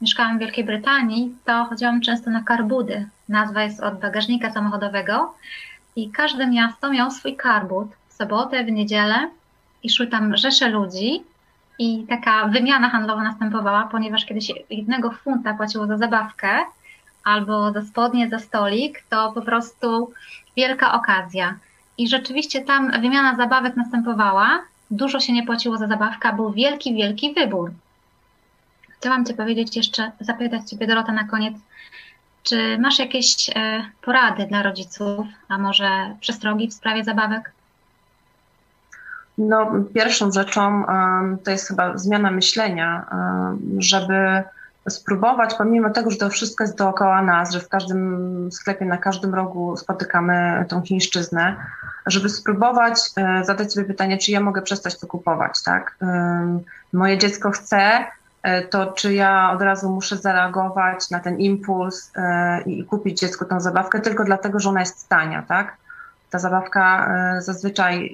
mieszkałam 0.00 0.36
w 0.36 0.40
Wielkiej 0.40 0.64
Brytanii, 0.64 1.34
to 1.44 1.64
chodziłam 1.64 2.00
często 2.00 2.30
na 2.30 2.42
karbudy. 2.42 3.08
Nazwa 3.28 3.62
jest 3.62 3.80
od 3.80 4.00
bagażnika 4.00 4.52
samochodowego 4.52 5.34
i 5.96 6.10
każde 6.10 6.46
miasto 6.46 6.90
miało 6.90 7.10
swój 7.10 7.36
karbud 7.36 7.88
w 8.08 8.12
sobotę, 8.12 8.64
w 8.64 8.70
niedzielę 8.70 9.30
i 9.82 9.90
szły 9.90 10.06
tam 10.06 10.36
rzesze 10.36 10.68
ludzi 10.68 11.24
i 11.78 12.06
taka 12.08 12.48
wymiana 12.48 12.88
handlowa 12.88 13.22
następowała, 13.22 13.88
ponieważ 13.92 14.24
kiedy 14.24 14.40
się 14.40 14.54
jednego 14.70 15.10
funta 15.10 15.54
płaciło 15.54 15.86
za 15.86 15.96
zabawkę 15.96 16.48
albo 17.24 17.72
za 17.72 17.82
spodnie, 17.82 18.28
za 18.28 18.38
stolik, 18.38 19.02
to 19.08 19.32
po 19.32 19.42
prostu 19.42 20.12
wielka 20.56 20.94
okazja. 20.94 21.58
I 21.98 22.08
rzeczywiście 22.08 22.60
tam 22.60 22.90
wymiana 23.00 23.36
zabawek 23.36 23.76
następowała, 23.76 24.62
dużo 24.90 25.20
się 25.20 25.32
nie 25.32 25.46
płaciło 25.46 25.76
za 25.76 25.86
zabawkę, 25.86 26.32
był 26.32 26.52
wielki, 26.52 26.94
wielki 26.94 27.34
wybór. 27.34 27.72
Chciałam 28.88 29.26
Cię 29.26 29.34
powiedzieć 29.34 29.76
jeszcze, 29.76 30.12
zapytać 30.20 30.70
Ciebie 30.70 30.86
Dorota 30.86 31.12
na 31.12 31.24
koniec, 31.24 31.54
czy 32.42 32.78
masz 32.78 32.98
jakieś 32.98 33.50
e, 33.54 33.84
porady 34.02 34.46
dla 34.46 34.62
rodziców, 34.62 35.26
a 35.48 35.58
może 35.58 36.16
przestrogi 36.20 36.68
w 36.68 36.74
sprawie 36.74 37.04
zabawek? 37.04 37.52
No, 39.48 39.72
pierwszą 39.94 40.32
rzeczą 40.32 40.84
to 41.44 41.50
jest 41.50 41.68
chyba 41.68 41.98
zmiana 41.98 42.30
myślenia, 42.30 43.06
żeby 43.78 44.42
spróbować, 44.88 45.54
pomimo 45.54 45.90
tego, 45.90 46.10
że 46.10 46.16
to 46.16 46.30
wszystko 46.30 46.64
jest 46.64 46.78
dookoła 46.78 47.22
nas, 47.22 47.52
że 47.52 47.60
w 47.60 47.68
każdym 47.68 48.48
sklepie, 48.52 48.84
na 48.84 48.98
każdym 48.98 49.34
rogu 49.34 49.76
spotykamy 49.76 50.64
tą 50.68 50.82
chińszczyznę, 50.82 51.56
żeby 52.06 52.28
spróbować 52.28 52.98
e, 53.16 53.44
zadać 53.44 53.72
sobie 53.72 53.86
pytanie, 53.86 54.18
czy 54.18 54.32
ja 54.32 54.40
mogę 54.40 54.62
przestać 54.62 54.98
to 54.98 55.06
kupować, 55.06 55.62
tak? 55.62 55.96
Moje 56.92 57.18
dziecko 57.18 57.50
chce, 57.50 58.06
e, 58.42 58.62
to 58.62 58.92
czy 58.92 59.14
ja 59.14 59.52
od 59.52 59.62
razu 59.62 59.90
muszę 59.90 60.16
zareagować 60.16 61.10
na 61.10 61.20
ten 61.20 61.38
impuls 61.38 62.12
e, 62.16 62.62
i 62.62 62.84
kupić 62.84 63.20
dziecku 63.20 63.44
tą 63.44 63.60
zabawkę 63.60 64.00
tylko 64.00 64.24
dlatego, 64.24 64.60
że 64.60 64.68
ona 64.68 64.80
jest 64.80 65.08
tania, 65.08 65.42
tak? 65.42 65.76
Ta 66.32 66.38
zabawka 66.38 67.14
e, 67.36 67.42
zazwyczaj 67.42 68.12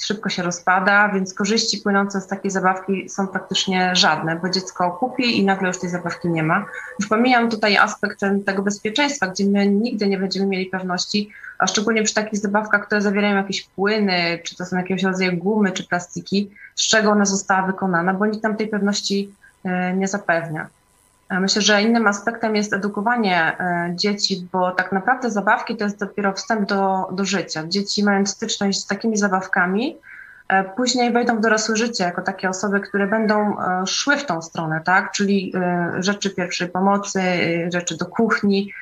szybko 0.00 0.28
się 0.28 0.42
rozpada, 0.42 1.08
więc 1.14 1.34
korzyści 1.34 1.78
płynące 1.78 2.20
z 2.20 2.26
takiej 2.26 2.50
zabawki 2.50 3.08
są 3.08 3.28
praktycznie 3.28 3.96
żadne, 3.96 4.36
bo 4.36 4.48
dziecko 4.48 4.90
kupi 4.90 5.38
i 5.38 5.44
nagle 5.44 5.68
już 5.68 5.78
tej 5.78 5.90
zabawki 5.90 6.28
nie 6.28 6.42
ma. 6.42 6.64
Już 7.00 7.08
pomijam 7.08 7.50
tutaj 7.50 7.76
aspekt 7.76 8.20
tego 8.46 8.62
bezpieczeństwa, 8.62 9.26
gdzie 9.26 9.44
my 9.46 9.66
nigdy 9.66 10.08
nie 10.08 10.18
będziemy 10.18 10.46
mieli 10.46 10.66
pewności, 10.66 11.30
a 11.58 11.66
szczególnie 11.66 12.02
przy 12.02 12.14
takich 12.14 12.38
zabawkach, 12.38 12.86
które 12.86 13.02
zawierają 13.02 13.36
jakieś 13.36 13.62
płyny, 13.62 14.38
czy 14.44 14.56
to 14.56 14.66
są 14.66 14.76
jakiegoś 14.76 15.02
rodzaju 15.02 15.36
gumy, 15.36 15.72
czy 15.72 15.84
plastiki, 15.84 16.50
z 16.74 16.82
czego 16.82 17.10
ona 17.10 17.24
została 17.24 17.66
wykonana, 17.66 18.14
bo 18.14 18.26
nikt 18.26 18.42
tam 18.42 18.56
tej 18.56 18.68
pewności 18.68 19.34
e, 19.64 19.96
nie 19.96 20.08
zapewnia. 20.08 20.68
Myślę, 21.30 21.62
że 21.62 21.82
innym 21.82 22.06
aspektem 22.06 22.56
jest 22.56 22.72
edukowanie 22.72 23.58
e, 23.58 23.92
dzieci, 23.94 24.48
bo 24.52 24.70
tak 24.70 24.92
naprawdę 24.92 25.30
zabawki 25.30 25.76
to 25.76 25.84
jest 25.84 26.00
dopiero 26.00 26.32
wstęp 26.32 26.68
do, 26.68 27.08
do 27.12 27.24
życia. 27.24 27.64
Dzieci 27.68 28.04
mają 28.04 28.26
styczność 28.26 28.80
z 28.80 28.86
takimi 28.86 29.16
zabawkami, 29.16 29.96
e, 30.48 30.64
później 30.64 31.12
wejdą 31.12 31.36
w 31.36 31.40
dorosłe 31.40 31.76
życie 31.76 32.04
jako 32.04 32.22
takie 32.22 32.48
osoby, 32.48 32.80
które 32.80 33.06
będą 33.06 33.60
e, 33.60 33.86
szły 33.86 34.16
w 34.16 34.26
tą 34.26 34.42
stronę, 34.42 34.80
tak? 34.84 35.12
Czyli 35.12 35.52
rzeczy 35.98 36.30
pierwszej 36.30 36.68
pomocy, 36.68 37.20
rzeczy 37.72 37.96
do 37.96 38.06
kuchni, 38.06 38.72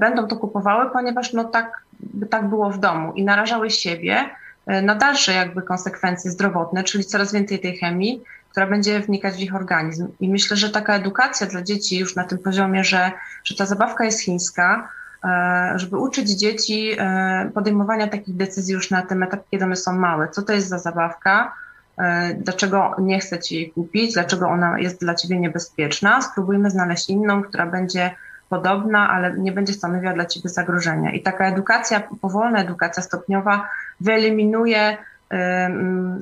będą 0.00 0.26
to 0.26 0.36
kupowały, 0.36 0.90
ponieważ 0.90 1.32
no 1.32 1.44
tak, 1.44 1.82
tak 2.30 2.48
było 2.48 2.70
w 2.70 2.78
domu 2.78 3.12
i 3.12 3.24
narażały 3.24 3.70
siebie 3.70 4.30
na 4.66 4.94
dalsze 4.94 5.32
jakby 5.32 5.62
konsekwencje 5.62 6.30
zdrowotne, 6.30 6.84
czyli 6.84 7.04
coraz 7.04 7.32
więcej 7.32 7.60
tej 7.60 7.76
chemii, 7.76 8.22
która 8.54 8.66
będzie 8.66 9.00
wnikać 9.00 9.34
w 9.34 9.40
ich 9.40 9.54
organizm. 9.54 10.08
I 10.20 10.28
myślę, 10.28 10.56
że 10.56 10.70
taka 10.70 10.94
edukacja 10.94 11.46
dla 11.46 11.62
dzieci 11.62 11.98
już 11.98 12.16
na 12.16 12.24
tym 12.24 12.38
poziomie, 12.38 12.84
że, 12.84 13.12
że 13.44 13.56
ta 13.56 13.66
zabawka 13.66 14.04
jest 14.04 14.20
chińska, 14.20 14.88
e, 15.24 15.72
żeby 15.76 15.98
uczyć 15.98 16.30
dzieci 16.30 16.96
e, 16.98 17.50
podejmowania 17.54 18.08
takich 18.08 18.36
decyzji 18.36 18.74
już 18.74 18.90
na 18.90 19.02
tym 19.02 19.22
etapie, 19.22 19.42
kiedy 19.50 19.64
one 19.64 19.76
są 19.76 19.92
małe. 19.92 20.28
Co 20.28 20.42
to 20.42 20.52
jest 20.52 20.68
za 20.68 20.78
zabawka? 20.78 21.52
E, 21.98 22.34
dlaczego 22.34 22.96
nie 22.98 23.20
chcę 23.20 23.38
ci 23.38 23.54
jej 23.54 23.70
kupić? 23.70 24.14
Dlaczego 24.14 24.48
ona 24.48 24.78
jest 24.78 25.00
dla 25.00 25.14
ciebie 25.14 25.40
niebezpieczna? 25.40 26.22
Spróbujmy 26.22 26.70
znaleźć 26.70 27.10
inną, 27.10 27.42
która 27.42 27.66
będzie 27.66 28.14
podobna, 28.48 29.10
ale 29.10 29.38
nie 29.38 29.52
będzie 29.52 29.72
stanowiła 29.72 30.12
dla 30.12 30.26
ciebie 30.26 30.48
zagrożenia. 30.48 31.12
I 31.12 31.22
taka 31.22 31.46
edukacja, 31.46 32.02
powolna 32.20 32.60
edukacja 32.60 33.02
stopniowa 33.02 33.68
wyeliminuje 34.00 34.96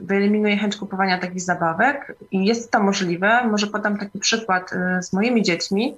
wyeliminuje 0.02 0.56
chęć 0.56 0.76
kupowania 0.76 1.18
takich 1.18 1.40
zabawek 1.40 2.12
i 2.30 2.44
jest 2.44 2.70
to 2.70 2.82
możliwe. 2.82 3.46
Może 3.46 3.66
podam 3.66 3.98
taki 3.98 4.18
przykład 4.18 4.72
y, 4.72 5.02
z 5.02 5.12
moimi 5.12 5.42
dziećmi. 5.42 5.96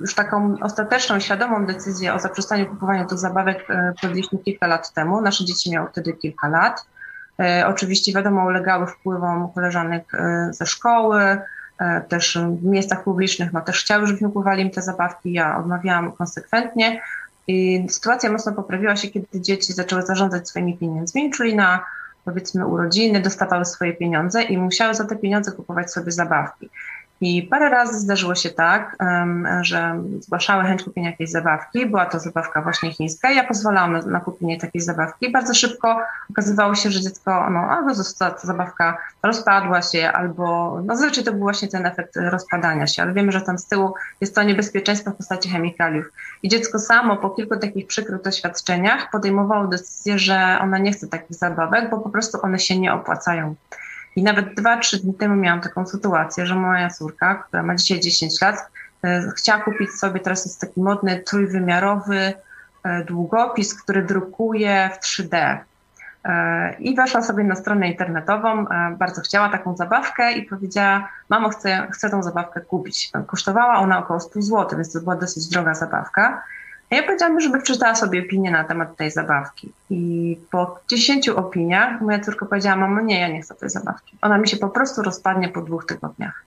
Już 0.00 0.14
taką 0.14 0.56
ostateczną, 0.60 1.20
świadomą 1.20 1.66
decyzję 1.66 2.14
o 2.14 2.18
zaprzestaniu 2.18 2.66
kupowania 2.66 3.04
tych 3.04 3.18
zabawek 3.18 3.70
y, 3.70 3.74
podjęliśmy 4.00 4.38
kilka 4.38 4.66
lat 4.66 4.92
temu. 4.92 5.20
Nasze 5.20 5.44
dzieci 5.44 5.70
miały 5.70 5.88
wtedy 5.88 6.12
kilka 6.12 6.48
lat. 6.48 6.86
Y, 7.40 7.66
oczywiście 7.66 8.12
wiadomo, 8.12 8.44
ulegały 8.44 8.86
wpływom 8.86 9.52
koleżanek 9.54 10.12
ze 10.50 10.66
szkoły, 10.66 11.38
też 12.08 12.38
w 12.60 12.64
miejscach 12.64 13.04
publicznych, 13.04 13.52
no 13.52 13.60
też 13.60 13.82
chciały, 13.82 14.06
żebyśmy 14.06 14.28
kupowali 14.28 14.62
im 14.62 14.70
te 14.70 14.82
zabawki. 14.82 15.32
Ja 15.32 15.58
odmawiałam 15.58 16.12
konsekwentnie, 16.12 17.00
i 17.46 17.86
sytuacja 17.88 18.32
mocno 18.32 18.52
poprawiła 18.52 18.96
się, 18.96 19.08
kiedy 19.08 19.40
dzieci 19.40 19.72
zaczęły 19.72 20.02
zarządzać 20.02 20.48
swoimi 20.48 20.78
pieniędzmi, 20.78 21.30
czyli 21.30 21.56
na 21.56 21.84
powiedzmy 22.24 22.66
urodziny 22.66 23.20
dostawały 23.20 23.64
swoje 23.64 23.92
pieniądze 23.92 24.42
i 24.42 24.58
musiały 24.58 24.94
za 24.94 25.04
te 25.04 25.16
pieniądze 25.16 25.52
kupować 25.52 25.92
sobie 25.92 26.12
zabawki. 26.12 26.70
I 27.20 27.42
parę 27.42 27.68
razy 27.68 28.00
zdarzyło 28.00 28.34
się 28.34 28.50
tak, 28.50 28.96
że 29.60 30.02
zgłaszały 30.20 30.64
chęć 30.64 30.82
kupienia 30.82 31.10
jakiejś 31.10 31.30
zabawki. 31.30 31.86
Była 31.86 32.06
to 32.06 32.20
zabawka 32.20 32.62
właśnie 32.62 32.92
chińska. 32.92 33.30
Ja 33.30 33.44
pozwalałam 33.44 34.10
na, 34.10 34.20
kupienie 34.20 34.60
takiej 34.60 34.80
zabawki. 34.82 35.32
Bardzo 35.32 35.54
szybko 35.54 36.00
okazywało 36.30 36.74
się, 36.74 36.90
że 36.90 37.00
dziecko, 37.00 37.50
no, 37.50 37.60
albo 37.60 37.94
została 37.94 38.30
ta 38.30 38.46
zabawka 38.46 38.98
rozpadła 39.22 39.82
się, 39.82 40.12
albo 40.12 40.78
no 40.84 40.96
zazwyczaj 40.96 41.24
to 41.24 41.30
był 41.30 41.40
właśnie 41.40 41.68
ten 41.68 41.86
efekt 41.86 42.16
rozpadania 42.16 42.86
się, 42.86 43.02
ale 43.02 43.12
wiemy, 43.12 43.32
że 43.32 43.40
tam 43.40 43.58
z 43.58 43.66
tyłu 43.66 43.94
jest 44.20 44.34
to 44.34 44.42
niebezpieczeństwo 44.42 45.10
w 45.10 45.16
postaci 45.16 45.50
chemikaliów. 45.50 46.06
I 46.42 46.48
dziecko 46.48 46.78
samo 46.78 47.16
po 47.16 47.30
kilku 47.30 47.56
takich 47.56 47.86
przykrych 47.86 48.22
doświadczeniach 48.22 49.10
podejmowało 49.10 49.66
decyzję, 49.66 50.18
że 50.18 50.58
ona 50.60 50.78
nie 50.78 50.92
chce 50.92 51.06
takich 51.06 51.36
zabawek, 51.36 51.90
bo 51.90 51.98
po 51.98 52.10
prostu 52.10 52.38
one 52.42 52.58
się 52.58 52.78
nie 52.78 52.92
opłacają. 52.94 53.54
I 54.16 54.22
nawet 54.22 54.54
dwa, 54.54 54.76
trzy 54.76 55.02
dni 55.02 55.14
temu 55.14 55.36
miałam 55.36 55.60
taką 55.60 55.86
sytuację, 55.86 56.46
że 56.46 56.54
moja 56.54 56.90
córka, 56.90 57.34
która 57.34 57.62
ma 57.62 57.74
dzisiaj 57.74 58.00
10 58.00 58.40
lat, 58.40 58.70
e, 59.04 59.30
chciała 59.36 59.60
kupić 59.60 59.90
sobie, 59.90 60.20
teraz 60.20 60.44
jest 60.44 60.60
taki 60.60 60.80
modny, 60.80 61.22
trójwymiarowy 61.26 62.32
e, 62.84 63.04
długopis, 63.04 63.82
który 63.82 64.02
drukuje 64.02 64.90
w 64.94 65.04
3D. 65.04 65.58
E, 66.24 66.74
I 66.78 66.96
weszła 66.96 67.22
sobie 67.22 67.44
na 67.44 67.54
stronę 67.54 67.88
internetową, 67.88 68.66
bardzo 68.98 69.20
chciała 69.20 69.48
taką 69.48 69.76
zabawkę 69.76 70.32
i 70.32 70.42
powiedziała, 70.42 71.08
mamo, 71.28 71.48
chcę, 71.48 71.88
chcę 71.92 72.10
tą 72.10 72.22
zabawkę 72.22 72.60
kupić. 72.60 73.10
Kosztowała 73.26 73.74
ona 73.74 73.98
około 73.98 74.20
100 74.20 74.42
zł, 74.42 74.68
więc 74.78 74.92
to 74.92 75.00
była 75.00 75.16
dosyć 75.16 75.48
droga 75.48 75.74
zabawka. 75.74 76.42
Ja 76.94 77.02
powiedziałam, 77.02 77.40
żeby 77.40 77.60
przeczytała 77.60 77.94
sobie 77.94 78.22
opinię 78.22 78.50
na 78.50 78.64
temat 78.64 78.96
tej 78.96 79.10
zabawki. 79.10 79.72
I 79.90 80.38
po 80.50 80.80
10 80.88 81.28
opiniach 81.28 82.00
moja 82.00 82.20
córka 82.20 82.46
powiedziała, 82.46 82.76
mamo, 82.76 83.00
nie, 83.00 83.20
ja 83.20 83.28
nie 83.28 83.42
chcę 83.42 83.54
tej 83.54 83.70
zabawki. 83.70 84.16
Ona 84.22 84.38
mi 84.38 84.48
się 84.48 84.56
po 84.56 84.68
prostu 84.68 85.02
rozpadnie 85.02 85.48
po 85.48 85.60
dwóch 85.60 85.86
tygodniach. 85.86 86.44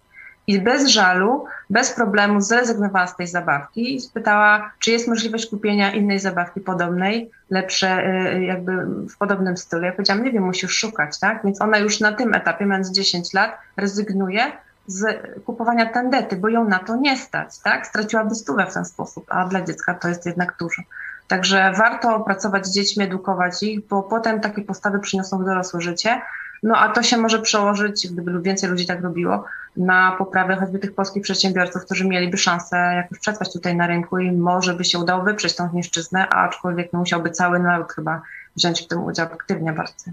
I 0.47 0.59
bez 0.59 0.87
żalu, 0.87 1.45
bez 1.69 1.91
problemu 1.91 2.41
zrezygnowała 2.41 3.07
z 3.07 3.15
tej 3.15 3.27
zabawki 3.27 3.95
i 3.95 4.01
spytała, 4.01 4.71
czy 4.79 4.91
jest 4.91 5.07
możliwość 5.07 5.49
kupienia 5.49 5.91
innej 5.91 6.19
zabawki 6.19 6.61
podobnej, 6.61 7.31
lepsze, 7.49 8.07
y, 8.35 8.43
jakby 8.43 8.85
w 8.85 9.17
podobnym 9.17 9.57
stylu. 9.57 9.83
Ja 9.83 9.91
powiedziałam, 9.91 10.23
nie 10.23 10.31
wiem, 10.31 10.43
musisz 10.43 10.71
szukać, 10.71 11.19
tak? 11.19 11.43
Więc 11.43 11.61
ona 11.61 11.77
już 11.77 11.99
na 11.99 12.11
tym 12.11 12.33
etapie, 12.33 12.65
mając 12.65 12.91
10 12.91 13.33
lat, 13.33 13.57
rezygnuje 13.77 14.51
z 14.87 15.05
kupowania 15.45 15.85
tandety, 15.85 16.35
bo 16.35 16.49
ją 16.49 16.69
na 16.69 16.79
to 16.79 16.95
nie 16.95 17.17
stać, 17.17 17.59
tak? 17.59 17.87
Straciłaby 17.87 18.35
stówę 18.35 18.65
w 18.65 18.73
ten 18.73 18.85
sposób, 18.85 19.25
a 19.29 19.45
dla 19.45 19.61
dziecka 19.61 19.93
to 19.93 20.07
jest 20.07 20.25
jednak 20.25 20.55
dużo. 20.59 20.81
Także 21.27 21.73
warto 21.77 22.19
pracować 22.19 22.67
z 22.67 22.73
dziećmi, 22.73 23.03
edukować 23.03 23.63
ich, 23.63 23.87
bo 23.87 24.03
potem 24.03 24.41
takie 24.41 24.61
postawy 24.61 24.99
przyniosą 24.99 25.37
w 25.37 25.45
dorosłe 25.45 25.81
życie, 25.81 26.21
No 26.63 26.77
a 26.77 26.89
to 26.89 27.03
się 27.03 27.17
może 27.17 27.39
przełożyć, 27.39 28.07
gdyby 28.07 28.41
więcej 28.41 28.69
ludzi 28.69 28.85
tak 28.85 29.01
robiło, 29.01 29.45
na 29.77 30.15
poprawę 30.17 30.55
choćby 30.55 30.79
tych 30.79 30.95
polskich 30.95 31.23
przedsiębiorców, 31.23 31.85
którzy 31.85 32.07
mieliby 32.07 32.37
szansę 32.37 32.77
jakoś 32.95 33.19
przetrwać 33.19 33.53
tutaj 33.53 33.75
na 33.75 33.87
rynku 33.87 34.17
i 34.17 34.31
może 34.31 34.73
by 34.73 34.85
się 34.85 34.99
udało 34.99 35.23
wyprzeć 35.23 35.55
tą 35.55 35.69
niszczyznę, 35.73 36.29
aczkolwiek 36.29 36.93
no, 36.93 36.99
musiałby 36.99 37.31
cały 37.31 37.59
naród 37.59 37.93
chyba 37.93 38.21
wziąć 38.55 38.81
w 38.81 38.87
tym 38.87 39.03
udział 39.03 39.25
aktywnie 39.25 39.73
bardzo. 39.73 40.11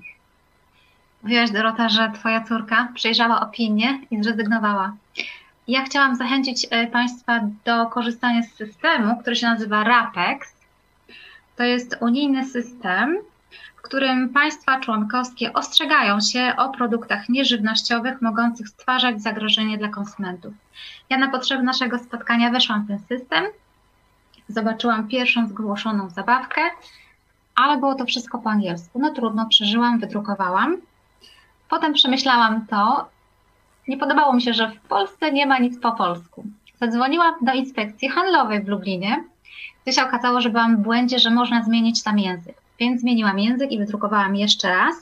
Mówiłaś 1.25 1.51
Dorota, 1.51 1.89
że 1.89 2.11
twoja 2.15 2.41
córka 2.41 2.89
przejrzała 2.95 3.41
opinię 3.41 4.01
i 4.11 4.23
zrezygnowała. 4.23 4.97
Ja 5.69 5.85
chciałam 5.85 6.17
zachęcić 6.17 6.67
e, 6.71 6.87
Państwa 6.87 7.41
do 7.65 7.87
korzystania 7.87 8.43
z 8.43 8.53
systemu, 8.53 9.17
który 9.21 9.37
się 9.37 9.47
nazywa 9.47 9.85
RAPEX. 9.85 10.55
To 11.57 11.63
jest 11.63 11.97
unijny 12.01 12.45
system, 12.45 13.17
w 13.77 13.83
którym 13.83 14.29
państwa 14.29 14.81
członkowskie 14.81 15.53
ostrzegają 15.53 16.21
się 16.21 16.55
o 16.57 16.69
produktach 16.69 17.29
nieżywnościowych 17.29 18.23
mogących 18.23 18.69
stwarzać 18.69 19.23
zagrożenie 19.23 19.79
dla 19.79 19.89
konsumentów. 19.89 20.55
Ja 21.11 21.19
na 21.19 21.29
potrzeby 21.29 21.63
naszego 21.63 21.99
spotkania 21.99 22.51
weszłam 22.51 22.85
w 22.85 22.89
ten 22.89 22.99
system, 22.99 23.45
zobaczyłam 24.49 25.09
pierwszą 25.09 25.49
zgłoszoną 25.49 26.11
zabawkę, 26.11 26.61
ale 27.55 27.79
było 27.79 27.95
to 27.95 28.05
wszystko 28.05 28.39
po 28.39 28.51
angielsku. 28.51 28.99
No 28.99 29.11
trudno, 29.11 29.47
przeżyłam, 29.47 29.99
wydrukowałam. 29.99 30.77
Potem 31.69 31.93
przemyślałam 31.93 32.67
to. 32.67 33.09
Nie 33.89 33.97
podobało 33.97 34.33
mi 34.33 34.43
się, 34.43 34.55
że 34.55 34.71
w 34.71 34.81
Polsce 34.81 35.33
nie 35.33 35.47
ma 35.47 35.59
nic 35.59 35.81
po 35.81 35.93
polsku. 35.93 36.45
Zadzwoniłam 36.81 37.35
do 37.43 37.53
inspekcji 37.53 38.09
handlowej 38.09 38.63
w 38.63 38.69
Lublinie, 38.69 39.25
gdzie 39.85 39.93
się 39.93 40.03
okazało, 40.03 40.41
że 40.41 40.51
byłam 40.51 40.77
w 40.77 40.81
błędzie, 40.81 41.19
że 41.19 41.31
można 41.31 41.63
zmienić 41.63 42.03
tam 42.03 42.19
język. 42.19 42.57
Więc 42.79 43.01
zmieniłam 43.01 43.39
język 43.39 43.73
i 43.73 43.79
wydrukowałam 43.79 44.37
jeszcze 44.37 44.69
raz. 44.69 44.95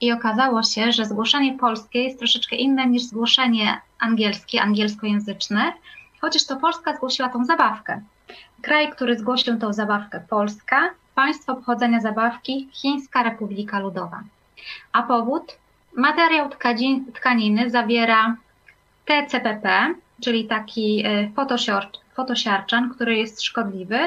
I 0.00 0.12
okazało 0.12 0.62
się, 0.62 0.92
że 0.92 1.04
zgłoszenie 1.04 1.58
polskie 1.58 2.02
jest 2.02 2.18
troszeczkę 2.18 2.56
inne 2.56 2.86
niż 2.86 3.02
zgłoszenie 3.02 3.80
angielskie, 3.98 4.62
angielskojęzyczne, 4.62 5.72
chociaż 6.20 6.46
to 6.46 6.56
Polska 6.56 6.96
zgłosiła 6.96 7.28
tą 7.28 7.44
zabawkę. 7.44 8.02
Kraj, 8.62 8.90
który 8.90 9.18
zgłosił 9.18 9.58
tą 9.58 9.72
zabawkę 9.72 10.20
Polska, 10.30 10.90
państwo 11.14 11.54
pochodzenia 11.54 12.00
zabawki 12.00 12.68
Chińska 12.72 13.22
Republika 13.22 13.80
Ludowa. 13.80 14.22
A 14.92 15.02
powód? 15.02 15.58
Materiał 15.96 16.50
tkaniny 17.14 17.70
zawiera 17.70 18.36
TCPP, 19.04 19.94
czyli 20.22 20.44
taki 20.44 21.06
y, 21.06 21.30
fotosiarczan, 22.16 22.94
który 22.94 23.16
jest 23.16 23.42
szkodliwy, 23.42 23.98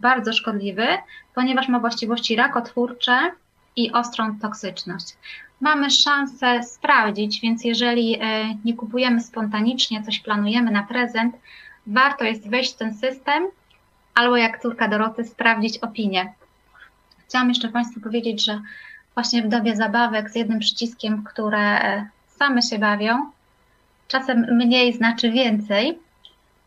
bardzo 0.00 0.32
szkodliwy, 0.32 0.86
ponieważ 1.34 1.68
ma 1.68 1.80
właściwości 1.80 2.36
rakotwórcze 2.36 3.30
i 3.76 3.92
ostrą 3.92 4.38
toksyczność. 4.38 5.16
Mamy 5.60 5.90
szansę 5.90 6.62
sprawdzić, 6.62 7.40
więc 7.40 7.64
jeżeli 7.64 8.14
y, 8.14 8.18
nie 8.64 8.74
kupujemy 8.74 9.20
spontanicznie, 9.20 10.02
coś 10.02 10.20
planujemy 10.20 10.70
na 10.70 10.82
prezent, 10.82 11.36
warto 11.86 12.24
jest 12.24 12.50
wejść 12.50 12.74
w 12.74 12.76
ten 12.76 12.94
system 12.94 13.46
albo 14.14 14.36
jak 14.36 14.62
córka 14.62 14.88
Doroty 14.88 15.24
sprawdzić 15.24 15.78
opinię. 15.78 16.32
Chciałam 17.28 17.48
jeszcze 17.48 17.68
Państwu 17.68 18.00
powiedzieć, 18.00 18.44
że 18.44 18.60
właśnie 19.16 19.42
w 19.42 19.48
dobie 19.48 19.76
zabawek 19.76 20.30
z 20.30 20.34
jednym 20.34 20.58
przyciskiem, 20.58 21.24
które 21.24 21.82
e, 21.82 22.08
same 22.28 22.62
się 22.62 22.78
bawią, 22.78 23.30
czasem 24.08 24.46
mniej 24.50 24.92
znaczy 24.92 25.30
więcej. 25.30 25.98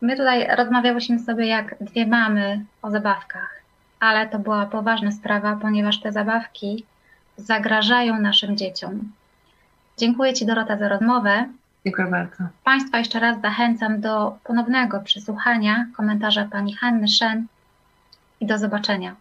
My 0.00 0.16
tutaj 0.16 0.56
rozmawiałyśmy 0.56 1.18
sobie 1.18 1.46
jak 1.46 1.74
dwie 1.80 2.06
mamy 2.06 2.64
o 2.82 2.90
zabawkach, 2.90 3.62
ale 4.00 4.28
to 4.28 4.38
była 4.38 4.66
poważna 4.66 5.12
sprawa, 5.12 5.58
ponieważ 5.62 6.00
te 6.00 6.12
zabawki 6.12 6.84
zagrażają 7.36 8.20
naszym 8.20 8.56
dzieciom. 8.56 9.12
Dziękuję 9.98 10.34
Ci 10.34 10.46
Dorota 10.46 10.76
za 10.76 10.88
rozmowę. 10.88 11.48
Dziękuję 11.84 12.08
bardzo. 12.08 12.44
Państwa 12.64 12.98
jeszcze 12.98 13.20
raz 13.20 13.40
zachęcam 13.40 14.00
do 14.00 14.38
ponownego 14.44 15.00
przesłuchania 15.00 15.86
komentarza 15.96 16.44
pani 16.44 16.74
Hanny 16.74 17.08
Szen 17.08 17.46
i 18.40 18.46
do 18.46 18.58
zobaczenia. 18.58 19.14